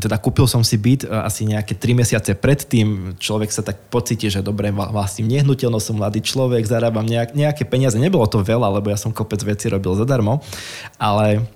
teda 0.00 0.16
kúpil 0.18 0.48
som 0.50 0.64
si 0.66 0.80
byt 0.80 1.06
e, 1.06 1.08
asi 1.12 1.46
nejaké 1.46 1.78
3 1.78 1.94
mesiace 2.02 2.32
predtým. 2.34 3.14
Človek 3.20 3.52
sa 3.52 3.62
tak 3.62 3.78
pocíti, 3.92 4.26
že 4.26 4.42
dobre, 4.42 4.72
vlastním 4.72 5.30
nehnuteľnosť, 5.38 5.86
som 5.86 5.96
mladý 6.00 6.24
človek, 6.24 6.66
zarábam 6.66 7.06
nejak, 7.06 7.36
nejaké 7.36 7.62
peniaze. 7.68 7.94
Nebolo 8.00 8.26
to 8.26 8.42
veľa, 8.42 8.80
lebo 8.80 8.90
ja 8.90 8.98
som 8.98 9.14
kopec 9.14 9.38
veci 9.44 9.70
robil 9.70 9.94
zadarmo, 9.94 10.42
ale, 10.98 11.46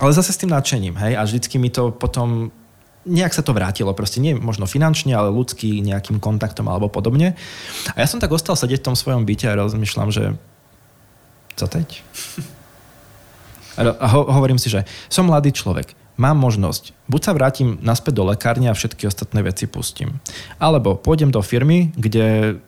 ale 0.00 0.10
zase 0.16 0.32
s 0.32 0.40
tým 0.40 0.54
nadšením, 0.54 0.96
hej, 0.96 1.12
a 1.18 1.22
vždycky 1.26 1.60
mi 1.60 1.68
to 1.68 1.92
potom 1.92 2.54
nejak 3.02 3.34
sa 3.34 3.42
to 3.42 3.50
vrátilo, 3.50 3.90
proste 3.98 4.22
nie 4.22 4.38
možno 4.38 4.70
finančne, 4.70 5.10
ale 5.10 5.34
ľudský 5.34 5.82
nejakým 5.82 6.22
kontaktom 6.22 6.70
alebo 6.70 6.86
podobne. 6.86 7.34
A 7.98 7.98
ja 7.98 8.06
som 8.06 8.22
tak 8.22 8.30
ostal 8.30 8.54
sedieť 8.54 8.78
v 8.78 8.86
tom 8.94 8.96
svojom 8.96 9.26
byte 9.26 9.50
a 9.50 9.58
rozmýšľam, 9.58 10.14
že 10.14 10.38
co 11.58 11.66
teď? 11.66 11.88
Ho, 13.80 14.20
hovorím 14.28 14.60
si, 14.60 14.68
že 14.68 14.84
som 15.08 15.28
mladý 15.28 15.54
človek, 15.54 15.96
mám 16.20 16.36
možnosť, 16.36 16.92
buď 17.08 17.20
sa 17.24 17.32
vrátim 17.32 17.80
naspäť 17.80 18.20
do 18.20 18.24
lekárne 18.28 18.68
a 18.68 18.76
všetky 18.76 19.08
ostatné 19.08 19.40
veci 19.40 19.64
pustím. 19.64 20.20
Alebo 20.60 20.98
pôjdem 20.98 21.32
do 21.32 21.40
firmy, 21.40 21.90
kde 21.96 22.58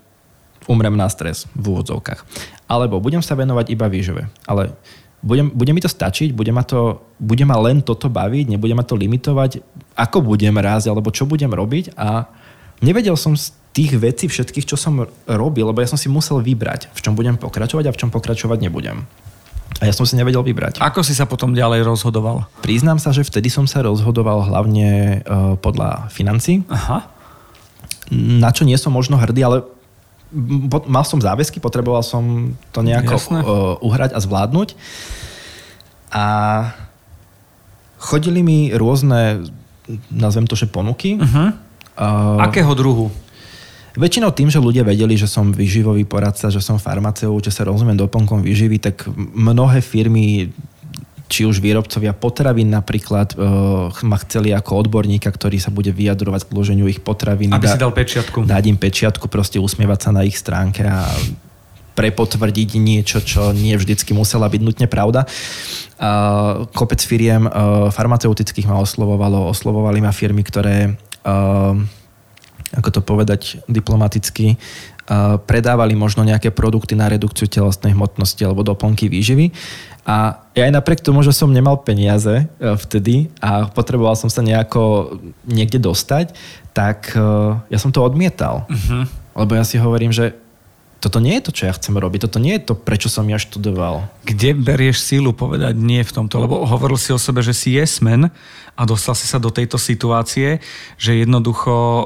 umrem 0.64 0.96
na 0.96 1.08
stres 1.12 1.44
v 1.52 1.76
úvodzovkách. 1.76 2.24
Alebo 2.64 3.00
budem 3.00 3.20
sa 3.20 3.36
venovať 3.36 3.68
iba 3.68 3.86
výžive. 3.88 4.32
Ale 4.48 4.72
budem, 5.20 5.52
bude 5.52 5.72
mi 5.76 5.80
to 5.84 5.92
stačiť, 5.92 6.32
bude 6.32 6.52
ma, 6.52 6.64
to, 6.64 7.04
bude 7.20 7.44
ma 7.44 7.56
len 7.60 7.84
toto 7.84 8.08
baviť, 8.08 8.56
nebude 8.56 8.72
ma 8.72 8.84
to 8.84 8.96
limitovať, 8.96 9.64
ako 9.96 10.24
budem 10.24 10.56
rásť, 10.56 10.92
alebo 10.92 11.12
čo 11.12 11.28
budem 11.28 11.52
robiť 11.52 11.96
a 11.96 12.28
nevedel 12.80 13.16
som 13.16 13.36
z 13.36 13.52
tých 13.74 13.98
vecí 13.98 14.30
všetkých, 14.30 14.68
čo 14.70 14.78
som 14.78 15.04
robil, 15.26 15.66
lebo 15.66 15.82
ja 15.82 15.90
som 15.90 15.98
si 15.98 16.06
musel 16.06 16.38
vybrať, 16.38 16.94
v 16.94 17.00
čom 17.02 17.18
budem 17.18 17.34
pokračovať 17.34 17.90
a 17.90 17.94
v 17.94 18.00
čom 18.00 18.10
pokračovať 18.14 18.70
nebudem. 18.70 19.02
A 19.82 19.90
ja 19.90 19.92
som 19.92 20.06
si 20.06 20.14
nevedel 20.14 20.40
vybrať. 20.46 20.78
Ako 20.78 21.02
si 21.02 21.12
sa 21.18 21.26
potom 21.26 21.50
ďalej 21.50 21.82
rozhodoval? 21.82 22.46
Priznám 22.62 23.02
sa, 23.02 23.10
že 23.10 23.26
vtedy 23.26 23.50
som 23.50 23.66
sa 23.66 23.82
rozhodoval 23.82 24.46
hlavne 24.46 25.20
uh, 25.26 25.58
podľa 25.58 26.08
financí. 26.14 26.62
Aha. 26.70 27.10
Na 28.14 28.54
čo 28.54 28.62
nie 28.62 28.78
som 28.78 28.94
možno 28.94 29.18
hrdý, 29.18 29.42
ale 29.42 29.66
mal 30.86 31.02
som 31.06 31.18
záväzky, 31.22 31.58
potreboval 31.62 32.02
som 32.02 32.54
to 32.70 32.82
nejako 32.82 33.14
uh, 33.18 33.32
uhrať 33.82 34.14
a 34.14 34.18
zvládnuť. 34.22 34.78
A 36.14 36.24
chodili 37.98 38.46
mi 38.46 38.70
rôzne, 38.70 39.46
nazvem 40.10 40.46
to, 40.46 40.54
že 40.54 40.70
ponuky. 40.70 41.18
Uh-huh. 41.18 41.50
Uh, 41.98 42.38
Akého 42.42 42.70
druhu? 42.74 43.10
Väčšinou 43.94 44.34
tým, 44.34 44.50
že 44.50 44.58
ľudia 44.58 44.82
vedeli, 44.82 45.14
že 45.14 45.30
som 45.30 45.54
vyživový 45.54 46.02
poradca, 46.02 46.50
že 46.50 46.58
som 46.58 46.82
farmaceut, 46.82 47.38
že 47.46 47.54
sa 47.54 47.62
rozumiem 47.62 47.94
doplnkom 47.94 48.42
výživy, 48.42 48.82
tak 48.82 49.06
mnohé 49.14 49.78
firmy 49.78 50.50
či 51.24 51.48
už 51.48 51.58
výrobcovia 51.58 52.12
potravín 52.12 52.68
napríklad 52.68 53.34
uh, 53.34 53.90
ma 54.04 54.18
chceli 54.22 54.52
ako 54.52 54.86
odborníka, 54.86 55.30
ktorý 55.32 55.56
sa 55.56 55.72
bude 55.72 55.90
vyjadrovať 55.90 56.46
k 56.46 56.52
vloženiu 56.52 56.86
ich 56.86 57.00
potravín. 57.00 57.50
Aby 57.50 57.70
si 57.70 57.80
dal 57.80 57.90
pečiatku. 57.90 58.44
Dať 58.44 58.64
im 58.68 58.78
pečiatku, 58.78 59.26
proste 59.32 59.56
usmievať 59.58 59.98
sa 59.98 60.10
na 60.12 60.22
ich 60.22 60.36
stránke 60.36 60.84
a 60.84 61.08
prepotvrdiť 61.94 62.70
niečo, 62.76 63.22
čo 63.22 63.54
nie 63.54 63.72
vždycky 63.78 64.12
musela 64.12 64.50
byť 64.50 64.60
nutne 64.62 64.86
pravda. 64.90 65.24
Uh, 65.96 66.66
kopec 66.74 66.98
firiem 67.00 67.46
uh, 67.46 67.88
farmaceutických 67.88 68.66
ma 68.66 68.82
oslovovalo, 68.82 69.48
oslovovali 69.48 70.02
ma 70.02 70.10
firmy, 70.10 70.42
ktoré 70.42 70.92
uh, 70.92 71.78
ako 72.74 72.88
to 72.90 73.00
povedať 73.00 73.62
diplomaticky, 73.70 74.58
predávali 75.44 75.92
možno 75.92 76.24
nejaké 76.24 76.48
produkty 76.48 76.96
na 76.96 77.12
redukciu 77.12 77.44
telesnej 77.44 77.92
hmotnosti 77.92 78.40
alebo 78.40 78.64
doplnky 78.64 79.12
výživy. 79.12 79.52
A 80.04 80.44
ja 80.52 80.68
aj 80.68 80.72
napriek 80.80 81.00
tomu, 81.00 81.24
že 81.24 81.32
som 81.32 81.48
nemal 81.48 81.80
peniaze 81.80 82.44
e, 82.44 82.76
vtedy 82.76 83.32
a 83.40 83.72
potreboval 83.72 84.12
som 84.20 84.28
sa 84.28 84.44
nejako 84.44 85.16
niekde 85.48 85.80
dostať, 85.80 86.36
tak 86.76 87.16
e, 87.16 87.24
ja 87.72 87.78
som 87.80 87.88
to 87.88 88.04
odmietal. 88.04 88.68
Uh-huh. 88.68 89.08
Lebo 89.32 89.56
ja 89.56 89.64
si 89.64 89.80
hovorím, 89.80 90.12
že 90.12 90.36
toto 91.04 91.20
nie 91.20 91.36
je 91.36 91.44
to, 91.44 91.52
čo 91.52 91.68
ja 91.68 91.76
chcem 91.76 91.92
robiť. 91.92 92.24
Toto 92.24 92.40
nie 92.40 92.56
je 92.56 92.72
to, 92.72 92.72
prečo 92.72 93.12
som 93.12 93.28
ja 93.28 93.36
študoval. 93.36 94.08
Kde 94.24 94.56
berieš 94.56 95.04
sílu 95.04 95.36
povedať 95.36 95.76
nie 95.76 96.00
v 96.00 96.08
tomto? 96.08 96.40
Lebo 96.40 96.64
hovoril 96.64 96.96
si 96.96 97.12
o 97.12 97.20
sebe, 97.20 97.44
že 97.44 97.52
si 97.52 97.76
jesmen 97.76 98.32
a 98.72 98.82
dostal 98.88 99.12
si 99.12 99.28
sa 99.28 99.36
do 99.36 99.52
tejto 99.52 99.76
situácie, 99.76 100.64
že 100.96 101.12
jednoducho 101.20 101.76
e, 101.76 102.04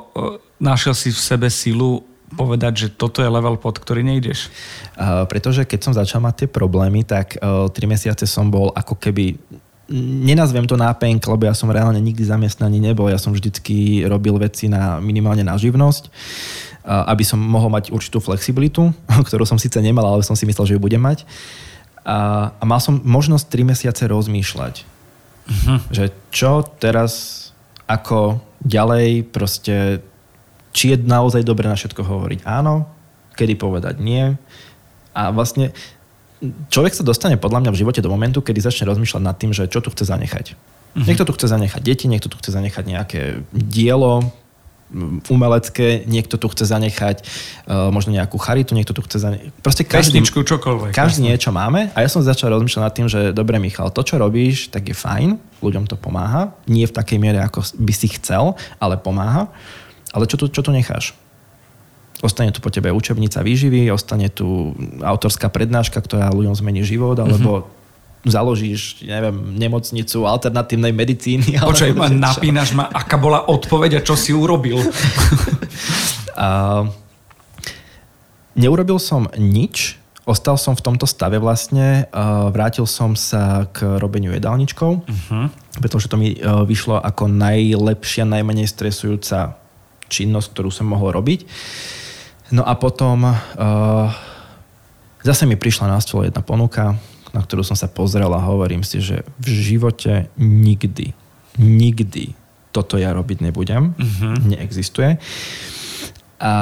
našiel 0.59 0.99
si 0.99 1.15
v 1.15 1.21
sebe 1.23 1.47
silu 1.47 2.03
povedať, 2.35 2.73
že 2.77 2.89
toto 2.91 3.23
je 3.23 3.31
level, 3.31 3.55
pod 3.57 3.81
ktorý 3.81 4.05
nejdeš? 4.05 4.53
Uh, 5.01 5.25
pretože 5.25 5.65
keď 5.65 5.81
som 5.81 5.97
začal 5.97 6.21
mať 6.21 6.45
tie 6.45 6.49
problémy, 6.53 7.01
tak 7.01 7.41
uh, 7.41 7.73
3 7.73 7.89
mesiace 7.89 8.29
som 8.29 8.53
bol 8.53 8.69
ako 8.77 9.01
keby 9.01 9.41
nenazvem 10.29 10.69
to 10.69 10.77
nápenk, 10.77 11.25
lebo 11.25 11.49
ja 11.49 11.57
som 11.57 11.73
reálne 11.73 11.97
nikdy 11.97 12.21
zamestnaný 12.21 12.77
nebol. 12.77 13.09
Ja 13.09 13.17
som 13.17 13.33
vždycky 13.33 14.05
robil 14.05 14.37
veci 14.37 14.69
na 14.69 15.01
minimálne 15.01 15.41
na 15.41 15.57
živnosť, 15.57 16.13
aby 16.89 17.21
som 17.21 17.37
mohol 17.37 17.69
mať 17.69 17.93
určitú 17.93 18.19
flexibilitu, 18.25 18.91
ktorú 19.29 19.45
som 19.45 19.61
síce 19.61 19.77
nemal, 19.85 20.09
ale 20.09 20.25
som 20.25 20.35
si 20.35 20.49
myslel, 20.49 20.65
že 20.65 20.75
ju 20.77 20.81
budem 20.81 21.01
mať. 21.01 21.29
A, 22.09 22.51
a 22.57 22.63
mal 22.65 22.81
som 22.81 23.05
možnosť 23.05 23.53
3 23.53 23.71
mesiace 23.77 24.03
rozmýšľať. 24.09 24.75
Uh-huh. 25.49 25.79
Že 25.93 26.05
čo 26.33 26.65
teraz, 26.81 27.13
ako 27.85 28.41
ďalej, 28.65 29.29
proste 29.29 30.01
či 30.73 30.95
je 30.95 30.99
naozaj 31.01 31.45
dobré 31.45 31.69
na 31.69 31.77
všetko 31.77 32.05
hovoriť 32.05 32.41
áno, 32.49 32.89
kedy 33.37 33.57
povedať 33.61 34.01
nie. 34.01 34.37
A 35.13 35.35
vlastne 35.35 35.75
človek 36.71 36.95
sa 36.95 37.03
dostane 37.03 37.41
podľa 37.41 37.67
mňa 37.67 37.71
v 37.75 37.81
živote 37.83 38.01
do 38.05 38.13
momentu, 38.13 38.41
kedy 38.45 38.63
začne 38.63 38.87
rozmýšľať 38.87 39.23
nad 39.25 39.37
tým, 39.37 39.51
že 39.51 39.67
čo 39.67 39.83
tu 39.83 39.91
chce 39.91 40.07
zanechať. 40.07 40.55
Mm-hmm. 40.55 41.05
Niekto 41.05 41.25
tu 41.29 41.33
chce 41.37 41.47
zanechať 41.51 41.83
deti, 41.83 42.07
niekto 42.07 42.31
tu 42.31 42.37
chce 42.39 42.55
zanechať 42.55 42.85
nejaké 42.87 43.23
dielo 43.53 44.33
umelecké, 45.29 46.09
niekto 46.09 46.41
tu 46.41 46.49
chce 46.49 46.65
zanechať 46.65 47.21
uh, 47.21 47.93
možno 47.93 48.17
nejakú 48.17 48.41
charitu, 48.41 48.73
niekto 48.73 48.97
tu 48.97 49.05
chce 49.05 49.21
zanechať... 49.21 49.53
Proste 49.61 49.85
každý, 49.85 50.25
čokoľvek. 50.25 50.97
Každý 50.97 51.29
niečo 51.29 51.53
máme 51.53 51.93
a 51.93 51.99
ja 52.01 52.09
som 52.09 52.25
začal 52.25 52.49
rozmýšľať 52.57 52.83
nad 52.83 52.95
tým, 52.97 53.09
že 53.09 53.21
dobre 53.37 53.61
Michal, 53.61 53.93
to 53.93 54.01
čo 54.01 54.17
robíš, 54.17 54.73
tak 54.73 54.89
je 54.89 54.97
fajn, 54.97 55.37
ľuďom 55.61 55.85
to 55.85 56.01
pomáha, 56.01 56.57
nie 56.65 56.89
v 56.89 56.97
takej 56.97 57.19
miere, 57.21 57.45
ako 57.45 57.61
by 57.77 57.93
si 57.93 58.09
chcel, 58.17 58.57
ale 58.81 58.97
pomáha. 58.97 59.53
Ale 60.17 60.25
čo 60.25 60.41
tu, 60.41 60.49
čo 60.49 60.65
tu 60.65 60.73
necháš? 60.73 61.13
Ostane 62.19 62.51
tu 62.51 62.59
po 62.59 62.73
tebe 62.73 62.91
učebnica 62.91 63.45
výživy, 63.45 63.93
ostane 63.95 64.27
tu 64.33 64.75
autorská 65.05 65.53
prednáška, 65.53 66.03
ktorá 66.03 66.35
ľuďom 66.35 66.57
zmení 66.57 66.83
život, 66.83 67.15
alebo 67.15 67.63
mm-hmm. 67.63 67.78
Založíš, 68.27 69.07
neviem, 69.07 69.55
nemocnicu 69.55 70.27
alternatívnej 70.27 70.91
medicíny. 70.91 71.59
Počkaj, 71.63 71.95
ma 71.95 72.09
napínaš 72.11 72.75
ma, 72.75 72.91
aká 72.91 73.21
bola 73.21 73.47
odpoveď 73.47 73.99
a 73.99 74.05
čo 74.05 74.19
si 74.19 74.35
urobil? 74.35 74.79
a, 76.35 76.83
neurobil 78.59 78.99
som 78.99 79.31
nič, 79.39 79.99
ostal 80.27 80.59
som 80.59 80.75
v 80.75 80.85
tomto 80.85 81.07
stave 81.07 81.41
vlastne, 81.41 82.11
vrátil 82.53 82.85
som 82.85 83.17
sa 83.17 83.65
k 83.73 83.97
robeniu 83.97 84.35
jedálničkov, 84.37 85.01
uh-huh. 85.01 85.49
pretože 85.81 86.11
to 86.13 86.21
mi 86.21 86.37
e, 86.37 86.39
vyšlo 86.43 87.01
ako 87.01 87.33
najlepšia, 87.33 88.29
najmenej 88.29 88.69
stresujúca 88.69 89.57
činnosť, 90.13 90.49
ktorú 90.53 90.69
som 90.69 90.91
mohol 90.93 91.17
robiť. 91.17 91.49
No 92.49 92.65
a 92.65 92.73
potom 92.81 93.29
uh, 93.29 94.09
zase 95.21 95.45
mi 95.45 95.61
prišla 95.61 95.93
na 95.93 96.01
stôl 96.01 96.25
jedna 96.25 96.41
ponuka, 96.41 96.97
na 97.33 97.45
ktorú 97.45 97.65
som 97.65 97.77
sa 97.77 97.91
pozrel 97.91 98.31
a 98.33 98.41
hovorím 98.41 98.83
si, 98.83 99.01
že 99.05 99.27
v 99.41 99.49
živote 99.53 100.33
nikdy, 100.41 101.13
nikdy 101.61 102.37
toto 102.73 103.01
ja 103.01 103.13
robiť 103.17 103.39
nebudem. 103.49 103.97
Uh-huh. 103.97 104.35
Neexistuje. 104.45 105.19
A 106.39 106.53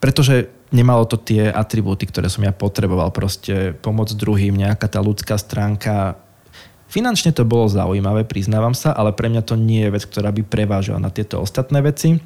pretože 0.00 0.52
nemalo 0.74 1.06
to 1.06 1.16
tie 1.16 1.48
atribúty, 1.48 2.04
ktoré 2.04 2.26
som 2.26 2.42
ja 2.42 2.50
potreboval. 2.50 3.14
Proste 3.14 3.72
pomoc 3.78 4.10
druhým, 4.10 4.58
nejaká 4.58 4.90
tá 4.90 4.98
ľudská 4.98 5.38
stránka. 5.38 6.18
Finančne 6.90 7.30
to 7.30 7.46
bolo 7.46 7.70
zaujímavé, 7.70 8.26
priznávam 8.26 8.74
sa, 8.74 8.92
ale 8.92 9.14
pre 9.14 9.30
mňa 9.30 9.42
to 9.46 9.54
nie 9.54 9.86
je 9.86 9.94
vec, 9.94 10.04
ktorá 10.04 10.34
by 10.34 10.42
prevážala 10.44 10.98
na 10.98 11.10
tieto 11.14 11.40
ostatné 11.40 11.80
veci. 11.80 12.18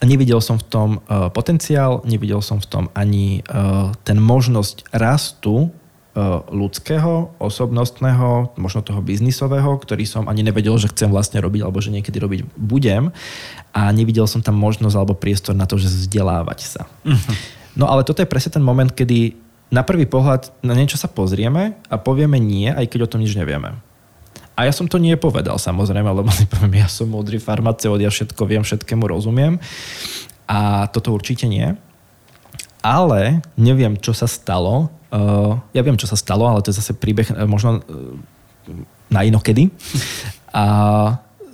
Nevidel 0.00 0.38
som 0.38 0.56
v 0.56 0.64
tom 0.70 0.88
uh, 1.02 1.28
potenciál, 1.34 2.00
nevidel 2.06 2.40
som 2.40 2.62
v 2.62 2.68
tom 2.70 2.84
ani 2.94 3.42
uh, 3.50 3.90
ten 4.06 4.22
možnosť 4.22 4.94
rastu 4.94 5.74
ľudského, 6.50 7.30
osobnostného, 7.38 8.58
možno 8.58 8.82
toho 8.82 8.98
biznisového, 8.98 9.78
ktorý 9.78 10.02
som 10.02 10.26
ani 10.26 10.42
nevedel, 10.42 10.74
že 10.74 10.90
chcem 10.90 11.06
vlastne 11.06 11.38
robiť, 11.38 11.62
alebo 11.62 11.78
že 11.78 11.94
niekedy 11.94 12.18
robiť 12.18 12.40
budem. 12.58 13.14
A 13.70 13.94
nevidel 13.94 14.26
som 14.26 14.42
tam 14.42 14.58
možnosť 14.58 14.96
alebo 14.98 15.14
priestor 15.14 15.54
na 15.54 15.70
to, 15.70 15.78
že 15.78 15.86
vzdelávať 15.86 16.58
sa. 16.66 16.82
Uh-huh. 17.06 17.34
No 17.78 17.86
ale 17.86 18.02
toto 18.02 18.18
je 18.18 18.30
presne 18.30 18.58
ten 18.58 18.64
moment, 18.64 18.90
kedy 18.90 19.38
na 19.70 19.86
prvý 19.86 20.10
pohľad 20.10 20.50
na 20.66 20.74
niečo 20.74 20.98
sa 20.98 21.06
pozrieme 21.06 21.78
a 21.86 21.94
povieme 21.94 22.42
nie, 22.42 22.66
aj 22.66 22.90
keď 22.90 23.06
o 23.06 23.10
tom 23.14 23.22
nič 23.22 23.38
nevieme. 23.38 23.78
A 24.58 24.66
ja 24.66 24.74
som 24.74 24.90
to 24.90 24.98
nie 24.98 25.14
povedal 25.14 25.56
samozrejme, 25.56 26.10
lebo 26.10 26.28
si 26.34 26.44
poviem, 26.50 26.82
ja 26.82 26.88
som 26.90 27.06
múdry 27.06 27.38
farmaceut, 27.38 28.02
ja 28.02 28.10
všetko 28.10 28.42
viem, 28.50 28.66
všetkému 28.66 29.06
rozumiem. 29.06 29.62
A 30.50 30.90
toto 30.90 31.14
určite 31.14 31.46
nie. 31.46 31.78
Ale 32.80 33.44
neviem, 33.60 33.96
čo 34.00 34.16
sa 34.16 34.24
stalo. 34.24 34.88
Uh, 35.10 35.60
ja 35.76 35.84
viem, 35.84 35.98
čo 36.00 36.08
sa 36.08 36.16
stalo, 36.16 36.48
ale 36.48 36.64
to 36.64 36.72
je 36.72 36.80
zase 36.80 36.96
príbeh 36.96 37.28
uh, 37.32 37.44
možno 37.44 37.80
uh, 37.80 37.82
na 39.12 39.26
inokedy. 39.26 39.68
A 40.54 40.64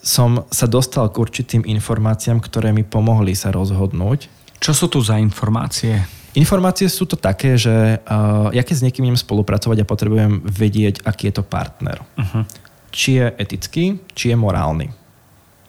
som 0.06 0.46
sa 0.54 0.70
dostal 0.70 1.10
k 1.10 1.18
určitým 1.18 1.66
informáciám, 1.66 2.38
ktoré 2.38 2.70
mi 2.70 2.86
pomohli 2.86 3.34
sa 3.34 3.50
rozhodnúť. 3.50 4.30
Čo 4.62 4.72
sú 4.72 4.86
tu 4.86 5.02
za 5.02 5.18
informácie? 5.18 5.98
Informácie 6.36 6.86
sú 6.92 7.08
to 7.08 7.16
také, 7.16 7.56
že 7.56 7.98
uh, 8.04 8.52
ja 8.52 8.60
keď 8.60 8.74
s 8.76 8.84
niekým 8.84 9.08
idem 9.08 9.18
spolupracovať 9.18 9.82
a 9.82 9.88
potrebujem 9.88 10.44
vedieť, 10.44 11.02
aký 11.02 11.32
je 11.32 11.40
to 11.40 11.44
partner. 11.44 12.04
Uh-huh. 12.14 12.44
Či 12.92 13.18
je 13.18 13.26
etický, 13.40 13.84
či 14.12 14.30
je 14.30 14.36
morálny. 14.36 14.92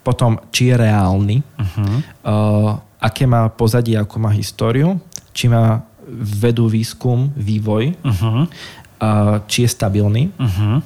Potom, 0.04 0.38
či 0.52 0.72
je 0.72 0.76
reálny. 0.76 1.40
Uh-huh. 1.40 1.88
Uh, 2.22 2.72
aké 3.00 3.24
má 3.24 3.48
pozadie, 3.48 3.96
ako 3.96 4.20
má 4.20 4.32
históriu. 4.36 5.00
Či 5.38 5.54
má 5.54 5.86
vedú 6.18 6.66
výskum, 6.66 7.30
vývoj. 7.38 7.94
Uh-huh. 8.02 8.50
Uh, 8.98 9.38
či 9.46 9.68
je 9.68 9.70
stabilný. 9.70 10.34
Uh-huh. 10.34 10.82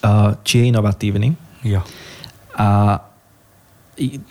Uh, 0.00 0.32
či 0.40 0.64
je 0.64 0.64
inovatívny. 0.72 1.36
Jo. 1.60 1.84
A 2.56 2.98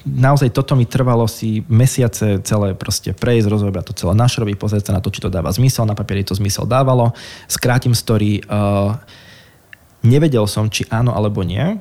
naozaj 0.05 0.49
toto 0.49 0.73
mi 0.73 0.89
trvalo 0.89 1.29
si 1.29 1.61
mesiace 1.69 2.41
celé 2.41 2.73
proste 2.73 3.13
prejsť, 3.13 3.47
rozobrať 3.51 3.93
to 3.93 3.93
celé 3.93 4.13
našrobiť, 4.17 4.55
pozrieť 4.57 4.89
sa 4.89 4.95
na 4.97 5.01
to, 5.03 5.13
či 5.13 5.21
to 5.21 5.29
dáva 5.29 5.53
zmysel, 5.53 5.85
na 5.85 5.93
papieri 5.93 6.25
to 6.25 6.33
zmysel 6.33 6.65
dávalo. 6.65 7.13
Skrátim 7.45 7.93
story, 7.93 8.41
uh, 8.49 8.97
nevedel 10.01 10.49
som, 10.49 10.71
či 10.71 10.89
áno 10.89 11.13
alebo 11.13 11.45
nie. 11.45 11.77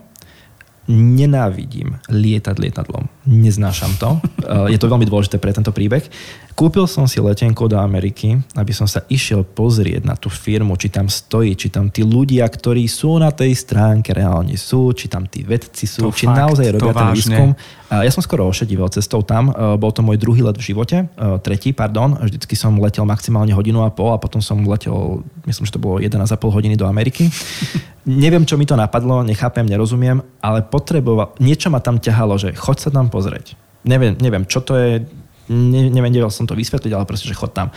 Nenávidím 0.88 2.00
lietať 2.08 2.56
lietadlom. 2.56 3.08
Neznášam 3.24 3.96
to. 3.96 4.10
Uh, 4.48 4.64
je 4.72 4.80
to 4.80 4.88
veľmi 4.88 5.04
dôležité 5.04 5.36
pre 5.36 5.52
tento 5.52 5.68
príbeh. 5.76 6.08
Kúpil 6.58 6.90
som 6.90 7.06
si 7.06 7.22
letenku 7.22 7.70
do 7.70 7.78
Ameriky, 7.78 8.34
aby 8.58 8.74
som 8.74 8.90
sa 8.90 9.06
išiel 9.06 9.46
pozrieť 9.46 10.02
na 10.02 10.18
tú 10.18 10.26
firmu, 10.26 10.74
či 10.74 10.90
tam 10.90 11.06
stojí, 11.06 11.54
či 11.54 11.70
tam 11.70 11.86
tí 11.86 12.02
ľudia, 12.02 12.42
ktorí 12.50 12.82
sú 12.90 13.14
na 13.22 13.30
tej 13.30 13.54
stránke, 13.54 14.10
reálne 14.10 14.58
sú, 14.58 14.90
či 14.90 15.06
tam 15.06 15.30
tí 15.30 15.46
vedci 15.46 15.86
sú, 15.86 16.10
to 16.10 16.10
či 16.10 16.26
fakt, 16.26 16.34
naozaj 16.34 16.66
robia 16.74 16.90
ten 16.98 17.14
výskum. 17.14 17.50
Ja 17.94 18.10
som 18.10 18.26
skoro 18.26 18.50
ošedivel 18.50 18.90
cestou 18.90 19.22
tam, 19.22 19.54
e, 19.54 19.78
bol 19.78 19.94
to 19.94 20.02
môj 20.02 20.18
druhý 20.18 20.42
let 20.42 20.58
v 20.58 20.74
živote, 20.74 21.06
e, 21.06 21.38
tretí, 21.46 21.70
pardon, 21.70 22.18
vždycky 22.18 22.58
som 22.58 22.74
letel 22.82 23.06
maximálne 23.06 23.54
hodinu 23.54 23.86
a 23.86 23.94
pol 23.94 24.10
a 24.10 24.18
potom 24.18 24.42
som 24.42 24.58
letel, 24.66 25.22
myslím, 25.46 25.62
že 25.62 25.78
to 25.78 25.78
bolo 25.78 26.02
11,5 26.02 26.42
hodiny 26.42 26.74
do 26.74 26.90
Ameriky. 26.90 27.30
Neviem, 28.02 28.42
čo 28.42 28.58
mi 28.58 28.66
to 28.66 28.74
napadlo, 28.74 29.22
nechápem, 29.22 29.62
nerozumiem, 29.62 30.26
ale 30.42 30.66
potreboval, 30.66 31.38
niečo 31.38 31.70
ma 31.70 31.78
tam 31.78 32.02
ťahalo, 32.02 32.34
že 32.34 32.50
chod 32.58 32.82
sa 32.82 32.90
tam 32.90 33.06
pozrieť. 33.06 33.54
Neviem, 33.86 34.18
neviem, 34.18 34.42
čo 34.42 34.58
to 34.58 34.74
je, 34.74 35.06
ne, 35.48 35.88
nevedel 35.92 36.28
som 36.30 36.44
to 36.44 36.54
vysvetliť, 36.54 36.92
ale 36.94 37.08
proste, 37.08 37.28
že 37.28 37.36
chod 37.36 37.52
tam. 37.52 37.72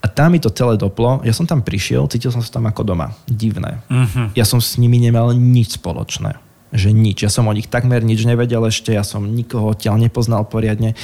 A 0.00 0.08
tam 0.08 0.32
mi 0.32 0.40
to 0.40 0.48
celé 0.48 0.80
doplo. 0.80 1.20
Ja 1.20 1.36
som 1.36 1.44
tam 1.44 1.60
prišiel, 1.60 2.08
cítil 2.08 2.32
som 2.32 2.40
sa 2.40 2.56
tam 2.56 2.64
ako 2.64 2.88
doma. 2.88 3.12
Divné. 3.28 3.84
Uh-huh. 3.92 4.32
Ja 4.32 4.48
som 4.48 4.56
s 4.56 4.80
nimi 4.80 4.96
nemal 4.96 5.36
nič 5.36 5.76
spoločné. 5.76 6.40
Že 6.72 6.96
nič. 6.96 7.20
Ja 7.20 7.28
som 7.28 7.44
o 7.44 7.52
nich 7.52 7.68
takmer 7.68 8.00
nič 8.00 8.24
nevedel 8.24 8.64
ešte, 8.64 8.96
ja 8.96 9.04
som 9.04 9.28
nikoho 9.28 9.76
odtiaľ 9.76 10.00
nepoznal 10.00 10.48
poriadne. 10.48 10.96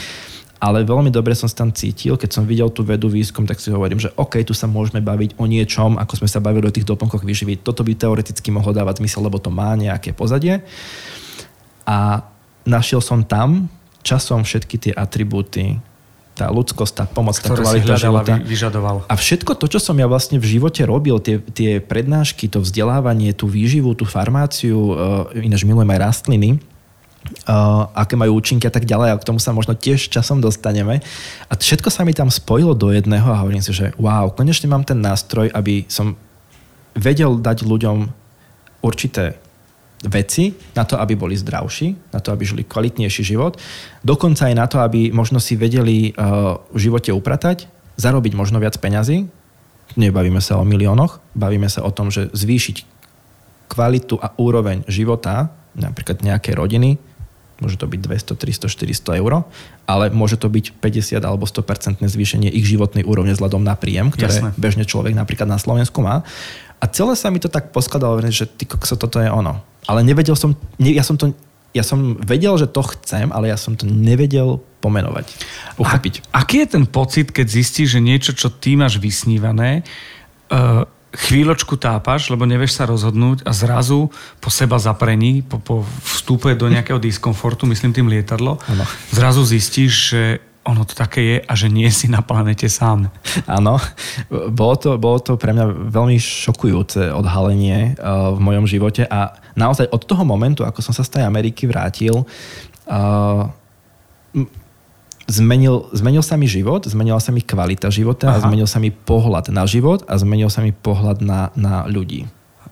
Ale 0.56 0.88
veľmi 0.88 1.12
dobre 1.12 1.36
som 1.36 1.44
sa 1.44 1.60
tam 1.60 1.68
cítil, 1.68 2.16
keď 2.16 2.30
som 2.32 2.48
videl 2.48 2.72
tú 2.72 2.80
vedu 2.80 3.12
výskum, 3.12 3.44
tak 3.44 3.60
si 3.60 3.68
hovorím, 3.68 4.00
že 4.00 4.08
OK, 4.16 4.40
tu 4.40 4.56
sa 4.56 4.64
môžeme 4.64 5.04
baviť 5.04 5.36
o 5.36 5.44
niečom, 5.44 6.00
ako 6.00 6.24
sme 6.24 6.28
sa 6.32 6.40
bavili 6.40 6.64
o 6.64 6.72
tých 6.72 6.88
doplnkoch 6.88 7.20
výživy. 7.20 7.60
Toto 7.60 7.84
by 7.84 7.92
teoreticky 7.92 8.48
mohlo 8.48 8.72
dávať 8.72 9.04
zmysel, 9.04 9.28
lebo 9.28 9.36
to 9.36 9.52
má 9.52 9.76
nejaké 9.76 10.16
pozadie. 10.16 10.64
A 11.84 12.24
našiel 12.64 13.04
som 13.04 13.20
tam 13.20 13.68
časom 14.00 14.48
všetky 14.48 14.76
tie 14.80 14.92
atribúty, 14.96 15.76
tá 16.36 16.52
ľudskosť, 16.52 16.92
tá 16.92 17.04
pomoc, 17.08 17.40
tá 17.40 17.48
kvalita 17.48 17.96
života. 17.96 18.36
Vyžadoval. 18.44 19.08
A 19.08 19.14
všetko 19.16 19.56
to, 19.56 19.72
čo 19.72 19.80
som 19.80 19.96
ja 19.96 20.04
vlastne 20.04 20.36
v 20.36 20.44
živote 20.44 20.84
robil, 20.84 21.16
tie, 21.24 21.40
tie 21.40 21.80
prednášky, 21.80 22.52
to 22.52 22.60
vzdelávanie, 22.60 23.32
tú 23.32 23.48
výživu, 23.48 23.96
tú 23.96 24.04
farmáciu, 24.04 24.76
uh, 24.76 25.32
ináč 25.32 25.64
milujem 25.64 25.88
aj 25.96 26.00
rastliny, 26.04 26.50
uh, 27.48 27.88
aké 27.96 28.20
majú 28.20 28.36
účinky 28.36 28.68
a 28.68 28.72
tak 28.76 28.84
ďalej, 28.84 29.16
a 29.16 29.20
k 29.20 29.24
tomu 29.24 29.40
sa 29.40 29.56
možno 29.56 29.72
tiež 29.72 30.12
časom 30.12 30.44
dostaneme. 30.44 31.00
A 31.48 31.56
všetko 31.56 31.88
sa 31.88 32.04
mi 32.04 32.12
tam 32.12 32.28
spojilo 32.28 32.76
do 32.76 32.92
jedného 32.92 33.32
a 33.32 33.40
hovorím 33.40 33.64
si, 33.64 33.72
že 33.72 33.96
wow, 33.96 34.28
konečne 34.28 34.68
mám 34.68 34.84
ten 34.84 35.00
nástroj, 35.00 35.48
aby 35.56 35.88
som 35.88 36.20
vedel 36.92 37.40
dať 37.40 37.64
ľuďom 37.64 38.12
určité 38.84 39.40
veci 40.04 40.52
na 40.76 40.84
to, 40.84 41.00
aby 41.00 41.16
boli 41.16 41.32
zdravší, 41.32 42.12
na 42.12 42.20
to, 42.20 42.28
aby 42.36 42.44
žili 42.44 42.62
kvalitnejší 42.68 43.22
život. 43.24 43.56
Dokonca 44.04 44.52
aj 44.52 44.54
na 44.54 44.66
to, 44.68 44.76
aby 44.84 45.08
možno 45.08 45.40
si 45.40 45.56
vedeli 45.56 46.12
uh, 46.12 46.60
v 46.68 46.78
živote 46.78 47.16
upratať, 47.16 47.64
zarobiť 47.96 48.36
možno 48.36 48.60
viac 48.60 48.76
peňazí. 48.76 49.24
Nebavíme 49.96 50.44
sa 50.44 50.60
o 50.60 50.68
miliónoch, 50.68 51.24
bavíme 51.32 51.72
sa 51.72 51.80
o 51.80 51.90
tom, 51.94 52.12
že 52.12 52.28
zvýšiť 52.28 52.84
kvalitu 53.72 54.20
a 54.20 54.36
úroveň 54.36 54.84
života 54.86 55.48
napríklad 55.76 56.20
nejakej 56.24 56.54
rodiny, 56.56 56.90
môže 57.60 57.80
to 57.80 57.88
byť 57.88 58.00
200, 58.00 58.36
300, 58.36 58.68
400 58.68 59.20
eur, 59.20 59.32
ale 59.88 60.12
môže 60.12 60.36
to 60.36 60.48
byť 60.52 60.76
50 60.80 61.24
alebo 61.24 61.48
100% 61.48 62.04
zvýšenie 62.04 62.52
ich 62.52 62.68
životnej 62.68 63.04
úrovne 63.04 63.32
vzhľadom 63.32 63.64
na 63.64 63.72
príjem, 63.76 64.12
ktoré 64.12 64.32
Jasne. 64.32 64.52
bežne 64.60 64.84
človek 64.84 65.16
napríklad 65.16 65.48
na 65.48 65.56
Slovensku 65.56 66.04
má. 66.04 66.20
A 66.80 66.84
celé 66.86 67.16
sa 67.16 67.32
mi 67.32 67.40
to 67.40 67.48
tak 67.48 67.72
poskladalo, 67.72 68.20
že 68.28 68.44
ty 68.44 68.68
kokso, 68.68 69.00
toto 69.00 69.18
je 69.18 69.30
ono 69.30 69.64
ale 69.86 70.02
nevedel 70.02 70.34
som, 70.34 70.58
ne, 70.76 70.92
ja 70.92 71.06
som 71.06 71.14
to 71.16 71.32
ja 71.76 71.84
som 71.84 72.16
vedel, 72.24 72.56
že 72.56 72.72
to 72.72 72.80
chcem, 72.96 73.28
ale 73.36 73.52
ja 73.52 73.58
som 73.60 73.76
to 73.76 73.84
nevedel 73.84 74.64
pomenovať, 74.80 75.28
uchopiť. 75.76 76.24
A, 76.32 76.40
aký 76.40 76.64
je 76.64 76.72
ten 76.72 76.88
pocit, 76.88 77.28
keď 77.28 77.52
zistíš, 77.52 77.92
že 77.92 78.00
niečo, 78.00 78.32
čo 78.32 78.48
ty 78.48 78.80
máš 78.80 78.96
vysnívané, 78.96 79.84
uh, 80.48 80.88
chvíľočku 81.12 81.76
tápaš, 81.76 82.32
lebo 82.32 82.48
nevieš 82.48 82.80
sa 82.80 82.88
rozhodnúť 82.88 83.44
a 83.44 83.52
zrazu 83.52 84.08
po 84.40 84.48
seba 84.48 84.80
zaprení, 84.80 85.44
po, 85.44 85.60
po 85.60 85.84
vstupe 86.00 86.56
do 86.56 86.64
nejakého 86.72 86.96
diskomfortu, 86.96 87.68
myslím 87.68 87.92
tým 87.92 88.08
lietadlo, 88.08 88.56
ano. 88.56 88.84
zrazu 89.12 89.44
zistíš, 89.44 89.92
že 90.16 90.22
ono 90.66 90.82
to 90.82 90.98
také 90.98 91.20
je 91.22 91.36
a 91.46 91.52
že 91.54 91.70
nie 91.70 91.86
si 91.94 92.10
na 92.10 92.26
planete 92.26 92.66
sám. 92.66 93.06
Áno, 93.46 93.78
bolo 94.50 94.74
to, 94.74 94.98
bolo 94.98 95.22
to 95.22 95.38
pre 95.38 95.54
mňa 95.54 95.94
veľmi 95.94 96.18
šokujúce 96.18 97.14
odhalenie 97.14 97.94
uh, 97.96 98.34
v 98.34 98.40
mojom 98.42 98.66
živote 98.66 99.06
a 99.06 99.38
naozaj 99.54 99.86
od 99.94 100.02
toho 100.02 100.26
momentu, 100.26 100.66
ako 100.66 100.82
som 100.82 100.90
sa 100.90 101.06
z 101.06 101.18
tej 101.18 101.22
Ameriky 101.22 101.70
vrátil, 101.70 102.26
uh, 102.90 103.46
zmenil, 105.30 105.86
zmenil 105.94 106.22
sa 106.26 106.34
mi 106.34 106.50
život, 106.50 106.82
zmenila 106.82 107.22
sa 107.22 107.30
mi 107.30 107.46
kvalita 107.46 107.86
života 107.88 108.34
Aha. 108.34 108.42
a 108.42 108.44
zmenil 108.44 108.66
sa 108.66 108.82
mi 108.82 108.90
pohľad 108.90 109.54
na 109.54 109.64
život 109.70 110.02
a 110.10 110.18
zmenil 110.18 110.50
sa 110.50 110.66
mi 110.66 110.74
pohľad 110.74 111.22
na, 111.22 111.54
na 111.54 111.86
ľudí. 111.86 112.26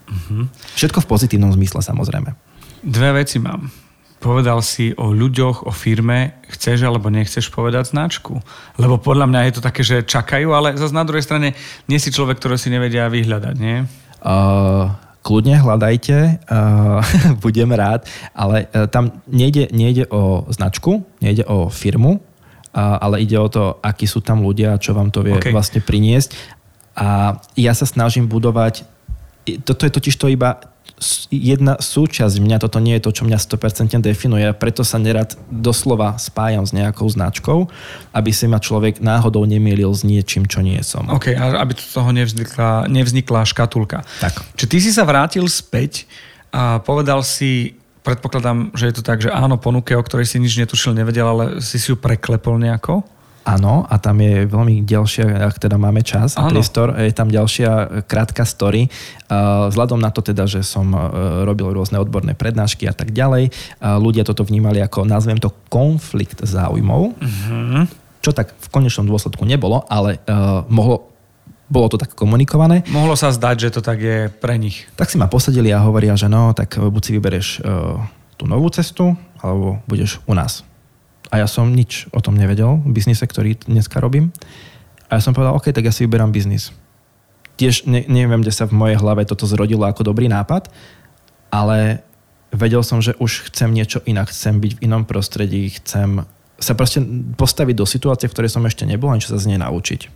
Uh-huh. 0.04 0.50
Všetko 0.76 1.00
v 1.00 1.07
pozitívnom 1.09 1.54
zmysle 1.54 1.80
samozrejme. 1.80 2.35
Dve 2.85 3.11
veci 3.16 3.40
mám 3.40 3.83
povedal 4.24 4.64
si 4.64 4.96
o 4.96 5.12
ľuďoch, 5.12 5.68
o 5.68 5.72
firme, 5.76 6.40
chceš 6.48 6.88
alebo 6.88 7.12
nechceš 7.12 7.52
povedať 7.52 7.92
značku. 7.92 8.40
Lebo 8.80 8.96
podľa 8.96 9.28
mňa 9.28 9.40
je 9.44 9.52
to 9.52 9.60
také, 9.60 9.84
že 9.84 10.08
čakajú, 10.08 10.48
ale 10.56 10.72
zase 10.80 10.96
na 10.96 11.04
druhej 11.04 11.20
strane 11.20 11.52
nie 11.84 12.00
si 12.00 12.08
človek, 12.08 12.40
ktorý 12.40 12.56
si 12.56 12.72
nevedia 12.72 13.12
vyhľadať, 13.12 13.54
nie? 13.60 13.84
Uh, 14.24 14.88
kľudne 15.20 15.60
hľadajte, 15.60 16.40
uh, 16.48 17.04
budem 17.44 17.68
rád, 17.76 18.08
ale 18.32 18.64
uh, 18.72 18.88
tam 18.88 19.20
nejde, 19.28 19.68
nejde 19.76 20.08
o 20.08 20.48
značku, 20.48 21.04
nejde 21.20 21.44
o 21.44 21.68
firmu, 21.68 22.16
uh, 22.16 22.96
ale 23.04 23.20
ide 23.20 23.37
o 23.37 23.52
to, 23.52 23.76
akí 23.84 24.08
sú 24.08 24.24
tam 24.24 24.40
ľudia, 24.40 24.80
čo 24.80 24.96
vám 24.96 25.12
to 25.12 25.20
vie 25.20 25.37
okay. 25.37 25.52
vlastne 25.52 25.84
priniesť. 25.84 26.32
A 26.96 27.37
ja 27.60 27.76
sa 27.76 27.84
snažím 27.84 28.24
budovať, 28.24 28.88
toto 29.68 29.84
je 29.84 29.92
totiž 29.92 30.16
to 30.16 30.32
iba 30.32 30.73
jedna 31.30 31.78
súčasť 31.78 32.40
mňa, 32.40 32.56
toto 32.62 32.78
nie 32.78 32.96
je 32.98 33.04
to, 33.04 33.10
čo 33.10 33.22
mňa 33.26 33.38
100% 33.38 34.00
definuje, 34.00 34.46
preto 34.56 34.82
sa 34.86 35.00
nerad 35.00 35.36
doslova 35.48 36.16
spájam 36.16 36.64
s 36.64 36.72
nejakou 36.74 37.06
značkou, 37.06 37.68
aby 38.12 38.30
si 38.30 38.46
ma 38.46 38.60
človek 38.60 39.00
náhodou 39.00 39.44
nemýlil 39.44 39.90
s 39.92 40.02
niečím, 40.06 40.44
čo 40.48 40.60
nie 40.60 40.78
som. 40.84 41.08
OK, 41.08 41.32
a 41.34 41.60
aby 41.62 41.72
z 41.74 41.92
toho 41.92 42.10
nevznikla, 42.10 42.90
nevznikla 42.90 43.48
škatulka. 43.48 44.02
Tak. 44.20 44.44
Či 44.56 44.64
ty 44.68 44.76
si 44.80 44.90
sa 44.90 45.06
vrátil 45.06 45.44
späť 45.46 46.08
a 46.54 46.78
povedal 46.82 47.22
si, 47.26 47.74
predpokladám, 48.04 48.76
že 48.76 48.92
je 48.92 48.94
to 49.00 49.02
tak, 49.02 49.24
že 49.24 49.32
áno, 49.32 49.56
ponuke, 49.56 49.96
o 49.96 50.04
ktorej 50.04 50.28
si 50.28 50.36
nič 50.36 50.60
netušil, 50.60 50.92
nevedel, 50.92 51.24
ale 51.24 51.44
si 51.64 51.80
si 51.80 51.88
ju 51.88 51.96
preklepol 51.96 52.60
nejako? 52.60 53.13
Áno, 53.44 53.85
a 53.85 54.00
tam 54.00 54.24
je 54.24 54.48
veľmi 54.48 54.88
ďalšia, 54.88 55.52
ak 55.52 55.61
teda 55.61 55.76
máme 55.76 56.00
čas 56.00 56.33
a 56.40 56.48
priestor, 56.48 56.96
je 56.96 57.12
tam 57.12 57.28
ďalšia 57.28 58.02
krátka 58.09 58.48
story. 58.48 58.88
Vzhľadom 59.28 60.00
na 60.00 60.09
to 60.09 60.24
teda, 60.24 60.48
že 60.48 60.64
som 60.64 60.96
robil 61.44 61.68
rôzne 61.76 62.00
odborné 62.00 62.33
prednášky 62.33 62.88
a 62.88 62.96
tak 62.96 63.12
ďalej, 63.12 63.52
ľudia 63.85 64.24
toto 64.24 64.48
vnímali 64.48 64.80
ako, 64.80 65.04
nazvem 65.04 65.37
to, 65.37 65.52
konflikt 65.68 66.40
záujmov, 66.40 67.20
uh-huh. 67.20 67.85
čo 68.24 68.33
tak 68.33 68.57
v 68.57 68.68
konečnom 68.72 69.04
dôsledku 69.04 69.44
nebolo, 69.44 69.85
ale 69.92 70.24
uh, 70.24 70.64
mohlo 70.72 71.12
bolo 71.64 71.88
to 71.88 71.96
tak 71.96 72.12
komunikované. 72.12 72.85
Mohlo 72.92 73.16
sa 73.16 73.33
zdať, 73.33 73.57
že 73.57 73.72
to 73.72 73.80
tak 73.80 73.96
je 74.00 74.28
pre 74.28 74.61
nich. 74.61 74.85
Tak 75.00 75.09
si 75.09 75.16
ma 75.16 75.28
posadili 75.28 75.72
a 75.72 75.80
hovoria, 75.80 76.12
že 76.12 76.28
no, 76.28 76.52
tak 76.52 76.76
buď 76.76 77.02
si 77.02 77.11
vybereš 77.16 77.46
uh, 77.61 78.00
tú 78.37 78.44
novú 78.44 78.68
cestu, 78.68 79.16
alebo 79.40 79.80
budeš 79.88 80.20
u 80.28 80.37
nás. 80.37 80.61
A 81.34 81.42
ja 81.42 81.50
som 81.50 81.66
nič 81.74 82.06
o 82.14 82.22
tom 82.22 82.38
nevedel, 82.38 82.78
v 82.86 82.94
biznise, 82.94 83.26
ktorý 83.26 83.58
dneska 83.66 83.98
robím. 83.98 84.30
A 85.10 85.18
ja 85.18 85.20
som 85.20 85.34
povedal, 85.34 85.58
OK, 85.58 85.74
tak 85.74 85.82
ja 85.82 85.90
si 85.90 86.06
vyberám 86.06 86.30
biznis. 86.30 86.70
Tiež 87.58 87.90
ne, 87.90 88.06
neviem, 88.06 88.38
kde 88.38 88.54
sa 88.54 88.70
v 88.70 88.78
mojej 88.78 89.02
hlave 89.02 89.26
toto 89.26 89.42
zrodilo 89.42 89.82
ako 89.82 90.06
dobrý 90.06 90.30
nápad, 90.30 90.70
ale 91.50 92.06
vedel 92.54 92.86
som, 92.86 93.02
že 93.02 93.18
už 93.18 93.50
chcem 93.50 93.74
niečo 93.74 93.98
inak, 94.06 94.30
chcem 94.30 94.62
byť 94.62 94.78
v 94.78 94.82
inom 94.86 95.02
prostredí, 95.02 95.74
chcem 95.82 96.22
sa 96.54 96.78
proste 96.78 97.02
postaviť 97.34 97.74
do 97.82 97.86
situácie, 97.86 98.30
v 98.30 98.34
ktorej 98.38 98.54
som 98.54 98.62
ešte 98.62 98.86
nebol 98.86 99.10
a 99.10 99.18
niečo 99.18 99.34
sa 99.34 99.42
z 99.42 99.50
nej 99.50 99.58
naučiť 99.58 100.06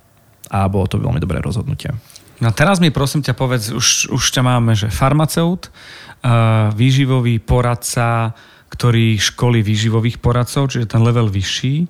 a 0.54 0.70
bolo 0.70 0.86
to 0.86 1.02
veľmi 1.02 1.18
dobré 1.18 1.42
rozhodnutie. 1.42 1.92
No 2.38 2.54
teraz 2.54 2.78
mi 2.78 2.94
prosím 2.94 3.26
ťa 3.26 3.34
povedz, 3.34 3.74
už, 3.74 4.14
už 4.14 4.24
ťa 4.30 4.42
máme, 4.46 4.78
že 4.78 4.86
farmaceut, 4.86 5.66
uh, 5.66 6.70
výživový 6.78 7.42
poradca, 7.42 8.38
ktorý 8.68 9.16
školí 9.16 9.64
výživových 9.64 10.20
poradcov, 10.20 10.68
čiže 10.68 10.92
ten 10.92 11.00
level 11.00 11.32
vyšší. 11.32 11.88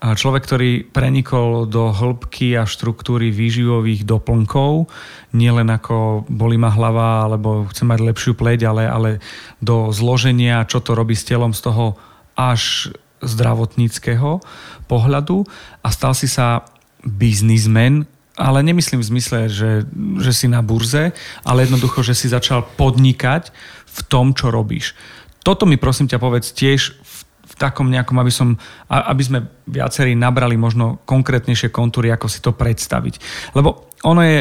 Človek, 0.00 0.42
ktorý 0.46 0.70
prenikol 0.86 1.66
do 1.66 1.90
hĺbky 1.90 2.54
a 2.54 2.64
štruktúry 2.64 3.34
výživových 3.34 4.06
doplnkov, 4.06 4.88
nielen 5.34 5.68
ako 5.68 6.24
bolí 6.30 6.56
ma 6.56 6.70
hlava, 6.70 7.26
alebo 7.26 7.66
chce 7.68 7.82
mať 7.82 7.98
lepšiu 8.00 8.32
pleť, 8.38 8.70
ale, 8.70 8.84
ale 8.86 9.10
do 9.58 9.90
zloženia, 9.90 10.64
čo 10.70 10.78
to 10.80 10.94
robí 10.94 11.18
s 11.18 11.26
telom 11.26 11.50
z 11.50 11.66
toho 11.66 11.98
až 12.38 12.94
zdravotníckého 13.20 14.40
pohľadu 14.88 15.44
a 15.84 15.88
stal 15.92 16.16
si 16.16 16.24
sa 16.24 16.64
biznismen, 17.04 18.08
ale 18.40 18.64
nemyslím 18.64 19.04
v 19.04 19.10
zmysle, 19.12 19.38
že, 19.52 19.84
že 20.16 20.32
si 20.32 20.48
na 20.48 20.64
burze, 20.64 21.12
ale 21.44 21.68
jednoducho, 21.68 22.00
že 22.00 22.16
si 22.16 22.32
začal 22.32 22.64
podnikať 22.80 23.52
v 23.84 24.00
tom, 24.08 24.32
čo 24.32 24.48
robíš. 24.48 24.96
Toto 25.40 25.64
mi 25.64 25.80
prosím 25.80 26.06
ťa 26.06 26.20
povedz 26.20 26.52
tiež 26.52 27.00
v, 27.00 27.14
v 27.24 27.54
takom 27.56 27.88
nejakom, 27.88 28.16
aby, 28.20 28.32
som, 28.32 28.58
aby 28.88 29.22
sme 29.24 29.38
viacerí 29.66 30.12
nabrali 30.12 30.60
možno 30.60 31.00
konkrétnejšie 31.08 31.72
kontúry, 31.72 32.12
ako 32.12 32.26
si 32.28 32.44
to 32.44 32.52
predstaviť. 32.52 33.20
Lebo 33.56 33.90
ono 34.04 34.20
je 34.24 34.38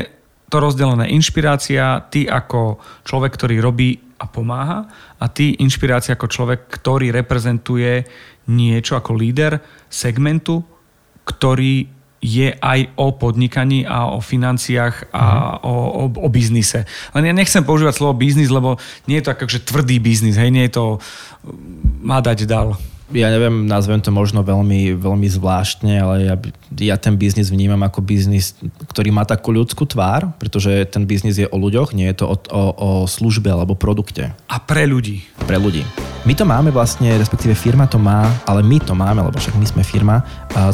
to 0.49 0.57
rozdelené 0.57 1.13
inšpirácia, 1.13 2.09
ty 2.09 2.25
ako 2.25 2.81
človek, 3.05 3.31
ktorý 3.37 3.61
robí 3.61 4.01
a 4.19 4.25
pomáha 4.27 4.89
a 5.21 5.25
ty 5.31 5.55
inšpirácia 5.61 6.17
ako 6.17 6.27
človek, 6.27 6.67
ktorý 6.67 7.13
reprezentuje 7.15 8.03
niečo 8.49 8.97
ako 8.97 9.15
líder 9.15 9.61
segmentu, 9.87 10.65
ktorý 11.23 11.98
je 12.19 12.51
aj 12.51 12.79
o 12.99 13.15
podnikaní 13.15 13.87
a 13.87 14.11
o 14.11 14.19
financiách 14.19 15.11
a 15.15 15.23
mm. 15.23 15.67
o, 15.67 15.73
o, 15.73 16.03
o 16.23 16.27
biznise. 16.27 16.83
Len 17.15 17.31
ja 17.31 17.33
nechcem 17.33 17.63
používať 17.63 17.95
slovo 17.95 18.19
biznis, 18.19 18.51
lebo 18.51 18.75
nie 19.07 19.19
je 19.19 19.25
to 19.27 19.33
akože 19.35 19.63
tvrdý 19.63 20.03
biznis, 20.03 20.35
hej, 20.35 20.51
nie 20.51 20.67
je 20.67 20.75
to 20.75 20.85
má 22.03 22.19
dať 22.19 22.43
dal 22.43 22.75
ja 23.09 23.33
neviem, 23.33 23.65
nazvem 23.65 23.97
to 23.97 24.13
možno 24.13 24.45
veľmi, 24.45 24.93
veľmi 24.93 25.27
zvláštne, 25.29 25.93
ale 25.97 26.15
ja, 26.29 26.35
ja 26.77 26.95
ten 26.97 27.17
biznis 27.17 27.49
vnímam 27.49 27.81
ako 27.81 28.05
biznis, 28.05 28.53
ktorý 28.85 29.09
má 29.09 29.25
takú 29.25 29.49
ľudskú 29.49 29.89
tvár, 29.89 30.29
pretože 30.37 30.85
ten 30.93 31.09
biznis 31.09 31.41
je 31.41 31.49
o 31.49 31.57
ľuďoch, 31.57 31.97
nie 31.97 32.05
je 32.13 32.21
to 32.21 32.25
o, 32.29 32.35
o, 32.37 32.63
o 32.77 32.89
službe 33.09 33.49
alebo 33.49 33.73
produkte. 33.73 34.37
A 34.45 34.61
pre 34.61 34.85
ľudí. 34.85 35.25
Pre 35.49 35.57
ľudí. 35.57 35.81
My 36.27 36.35
to 36.35 36.43
máme 36.43 36.67
vlastne, 36.75 37.15
respektíve 37.15 37.55
firma 37.55 37.87
to 37.87 37.95
má, 37.95 38.27
ale 38.43 38.59
my 38.59 38.83
to 38.83 38.91
máme, 38.91 39.23
lebo 39.23 39.39
však 39.39 39.55
my 39.55 39.63
sme 39.63 39.83
firma, 39.87 40.19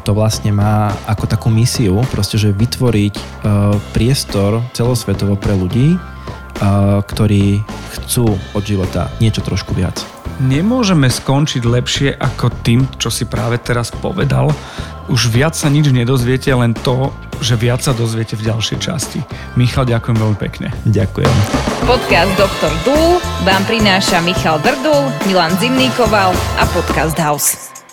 to 0.02 0.18
vlastne 0.18 0.50
má 0.50 0.90
ako 1.06 1.30
takú 1.30 1.54
misiu, 1.54 2.02
proste, 2.10 2.42
že 2.42 2.50
vytvoriť 2.50 3.14
uh, 3.14 3.78
priestor 3.94 4.66
celosvetovo 4.74 5.38
pre 5.38 5.54
ľudí, 5.54 5.96
uh, 5.96 6.98
ktorí 7.06 7.62
chcú 7.94 8.34
od 8.58 8.64
života 8.66 9.14
niečo 9.22 9.46
trošku 9.46 9.78
viac. 9.78 10.14
Nemôžeme 10.43 11.08
skončiť 11.08 11.63
lepšie 11.63 12.10
ako 12.19 12.52
tým, 12.60 12.84
čo 13.00 13.08
si 13.08 13.24
práve 13.24 13.56
teraz 13.63 13.88
povedal. 13.88 14.52
Už 15.08 15.32
viac 15.32 15.56
sa 15.56 15.71
nič 15.71 15.93
nedozviete, 15.93 16.52
len 16.52 16.76
to, 16.76 17.13
že 17.39 17.56
viac 17.56 17.80
sa 17.80 17.95
dozviete 17.95 18.36
v 18.36 18.52
ďalšej 18.52 18.78
časti. 18.82 19.19
Michal, 19.56 19.88
ďakujem 19.88 20.17
veľmi 20.17 20.38
pekne. 20.41 20.74
Ďakujem. 20.84 21.32
Podcast 21.88 22.34
Dr. 22.36 22.74
Dúl 22.84 23.21
vám 23.45 23.63
prináša 23.69 24.19
Michal 24.26 24.60
Drdul, 24.60 25.08
Milan 25.30 25.54
Zimníkoval 25.62 26.34
a 26.34 26.63
Podcast 26.74 27.15
House. 27.21 27.85